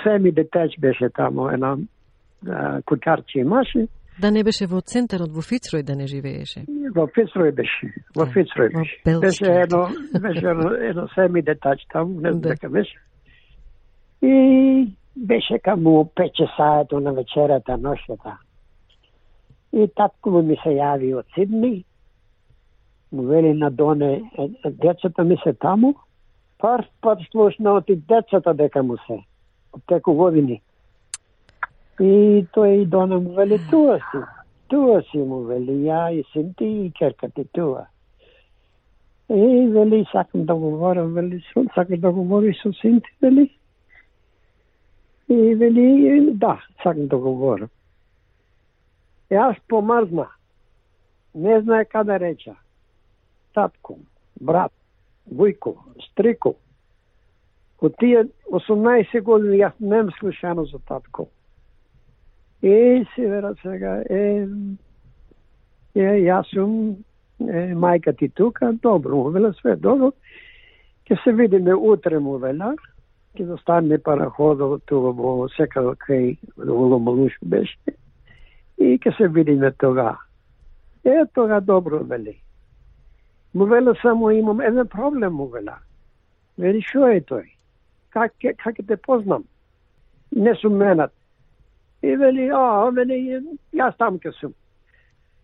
[0.03, 1.77] семи детеч беше тамо, една
[2.47, 3.87] а, куќарче имаше.
[4.21, 6.63] Да не беше во центарот во Фицрој да не живееше.
[6.95, 7.91] Во Фицрој беше.
[8.15, 9.01] Во Да, Фицрој во беше.
[9.05, 9.21] Белскиот.
[9.21, 9.81] Беше едно,
[10.21, 12.49] беше едно, едно семи детач таму, не знам Да.
[12.49, 12.95] дека беше.
[14.21, 18.37] И беше каму 5 часаето на вечерата, ношата.
[19.73, 21.83] И татко му ми се јави од Сидни,
[23.11, 24.21] му вели на Доне,
[24.65, 25.93] децата ми се таму,
[26.59, 29.19] прв пат слушнав и децата дека му се,
[29.87, 30.61] преку години.
[31.99, 34.23] И тој и дона му вели, тоа си,
[34.67, 37.45] тоа си му вели, ја и син ти и керка ти.
[39.29, 41.43] И вели, сакам да говорам, вели,
[41.75, 43.49] сакам да говори со син ти, вели?
[45.29, 47.69] И вели, да, сакам да говорам.
[49.31, 50.27] Јас помрзна.
[51.35, 52.55] Не знае каде реча.
[53.53, 53.97] Татко,
[54.41, 54.71] брат,
[55.33, 55.75] Вујко,
[56.11, 56.55] Стрико,
[57.85, 61.27] Од тие 18 години јас нем слушано за татко.
[62.63, 64.47] Е, се вера сега, е,
[65.93, 66.95] е, јас сум,
[67.45, 70.11] е, мајка ти тука, добро, му вела све добро.
[71.05, 72.73] Ке се видиме утре, му вела.
[73.37, 77.93] Ке застане параходот тука во сека кај во Ломалуш беше.
[78.77, 80.17] И ке се видиме тога.
[81.03, 82.39] Е, тога добро, вели.
[83.53, 85.77] Му вела само имам еден проблем, му вела.
[86.57, 87.54] Вели, шо е тој?
[88.15, 88.31] Как,
[88.63, 89.43] как те познам?
[90.31, 91.11] Не сум менат.
[92.01, 93.41] И вели, а, вели,
[93.75, 94.53] јас там ке сум.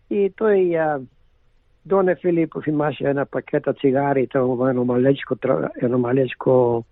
[0.08, 0.86] И тој а,
[1.84, 5.36] Доне Филипов имаше една пакета цигари, тоа едно малечко,
[5.82, 6.84] едно малечко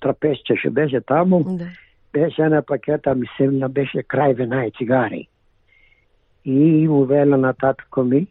[0.00, 1.44] трапезче ше беше таму.
[1.44, 1.68] Да.
[2.12, 5.28] Беше една пакета, мислим, беше крај вина и цигари.
[6.44, 8.26] И му вела на татко ми,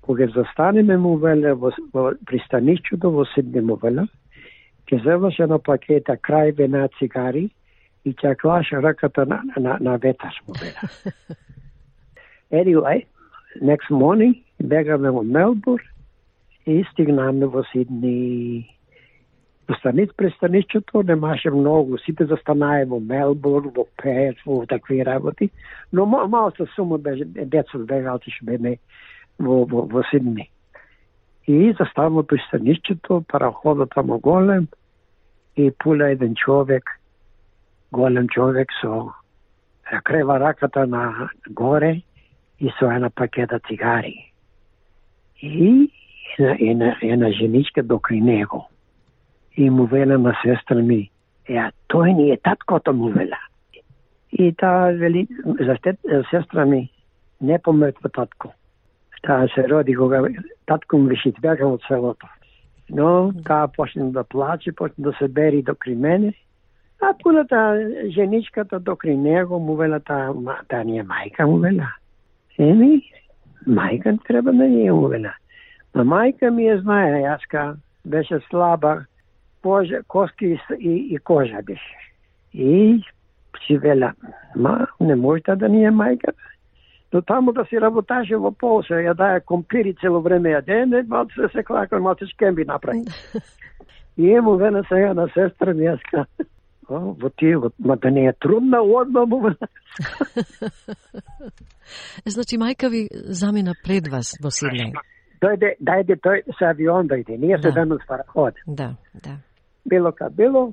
[0.00, 4.08] кога застанеме му веле во, во пристанишчето во Сидне му веле,
[4.94, 7.48] ќе земаш едно пакета крај вина цигари
[8.04, 10.78] и ќе клаше раката на, на, на ветар му веле.
[12.62, 13.06] anyway,
[13.60, 15.82] next morning бегаме во Мелбур
[16.66, 18.70] и стигнаме во Сидни.
[19.68, 25.50] Во станиц престаничето немаше многу, сите застанае во Мелбур, во Перт, во такви работи,
[25.92, 28.78] но малку сума беше, деца бега, отише беме
[29.38, 30.50] во, во, во Сидни.
[31.46, 34.68] И заставаме пристанишчето, параходот тамо голем,
[35.56, 37.00] и пуля еден човек,
[37.92, 39.12] голем човек со
[40.04, 42.02] крева раката на горе
[42.60, 44.32] и со една пакета цигари.
[45.42, 45.90] И
[46.38, 48.68] една, една, една женичка докрај него.
[49.56, 51.10] И му вела на сестра ми,
[51.48, 53.38] е, тој ни е таткото му вела.
[54.32, 55.28] И таа вели,
[56.10, 56.90] за сестра ми,
[57.40, 58.52] не помртва татко.
[59.22, 60.22] Таа се роди кога
[60.66, 62.26] татко му беше избегал од селото.
[62.90, 66.34] Но таа почна да плаче, почна да се бери докри мене.
[67.02, 70.32] А пуната женичката докри него му вела таа,
[70.68, 71.88] таа да не е мајка му вела.
[72.58, 73.02] Еми,
[73.68, 75.34] мајка треба да не е му вела.
[75.94, 79.04] Но мајка ми е знае, јаска беше слаба,
[79.62, 81.96] кожа, коски и, и кожа беше.
[82.52, 83.02] И
[83.66, 84.12] си вела,
[84.56, 86.32] ма, не може да ни е мајка
[87.14, 91.34] но таму да си работаше во Полша, ја дае компири цело време ја дене, малце
[91.46, 93.04] се, се клака, малце шкемби направи.
[94.16, 96.26] И ему вена сега на сестра ми јаска,
[96.88, 99.40] о, во тие, ма да не е трудна одма му
[102.26, 104.92] Значи, мајка ви замина пред вас во Сиднеј?
[105.38, 107.86] Дојде, дајде тој со авион дојде, ние се да.
[107.86, 108.54] с параход.
[108.66, 109.38] Да, да.
[109.86, 110.72] Било ка било,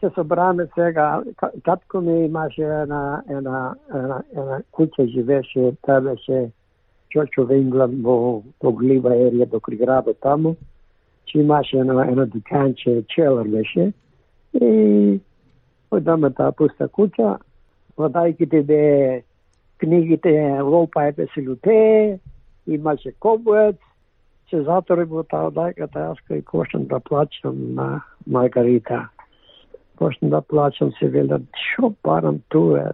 [0.00, 1.22] се собраме сега,
[1.64, 6.50] татко ми имаше една, една, една, една куќа живеше, таа беше
[7.10, 10.56] Чочо Венглан во, во Глива ерија до градот таму,
[11.26, 13.92] че имаше едно, едно диканче, челар беше,
[14.54, 15.20] и
[15.90, 17.36] одаме таа пуста куќа,
[17.98, 19.22] водајките бе
[19.78, 22.18] книгите Лопа е песелуте,
[22.66, 23.76] имаше кобуец,
[24.50, 29.08] се затори во таа дајката, јас кој кошен да плачам на Маргарита
[30.00, 32.88] почна да плачам, се велат, шо барам туе?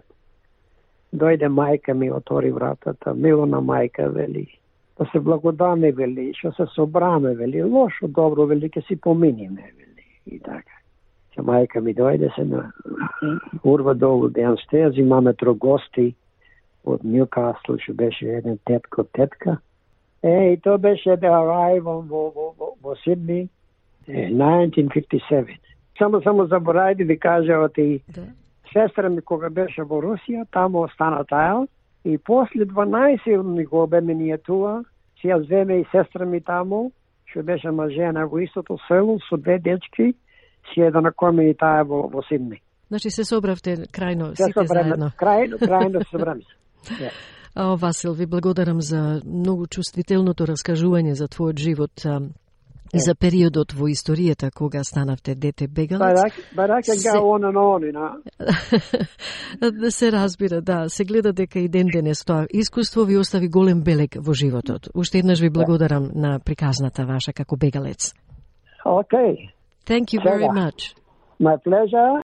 [1.15, 4.47] Дојде мајка ми, отвори вратата, милона мајка, вели,
[4.99, 10.07] да се благодаме, вели, што се собраме, вели, лошо, добро, вели, ке си поминиме, вели,
[10.27, 10.75] и така.
[11.31, 12.71] Се мајка ми дојде се на
[13.63, 14.29] урва долу
[14.67, 16.13] стез, имаме тро гости
[16.83, 19.57] од Ньюкасл, што беше еден тетко, тетка.
[20.23, 23.47] Е, и тоа беше да arrival во, во, во, во Сидни,
[24.07, 25.55] 1957.
[25.97, 28.21] Само само заборај да ви кажа оти да.
[28.73, 31.67] сестра ми кога беше во Русија, таму остана таја
[32.05, 34.83] и после 12 години го обеме ние туа,
[35.21, 36.91] си ја земе и сестра ми таму,
[37.25, 40.13] што беше мажена во истото село со две дечки,
[40.73, 42.61] си е да накормени таа во, во Сидни.
[42.87, 45.11] Значи се собравте крајно, се сите заедно.
[45.19, 46.41] Крајно, крајно се собраме.
[46.87, 47.11] yeah.
[47.59, 52.05] О, Васил, ви благодарам за многу чувствителното раскажување за твојот живот
[52.93, 56.19] и за периодот во историјата кога станавте дете бегалец.
[56.55, 58.21] But I, can go on and on, you know.
[59.71, 60.89] Да се разбира, да.
[60.89, 64.89] Се гледа дека и ден денес тоа искуство ви остави голем белег во животот.
[64.95, 68.13] Уште еднаш ви благодарам на приказната ваша како бегалец.
[68.85, 69.51] Okay.
[69.85, 70.95] Thank you very much.
[71.41, 72.21] My pleasure.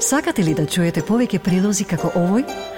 [0.00, 2.77] Сакате ли да чуете повеќе прилози како овој?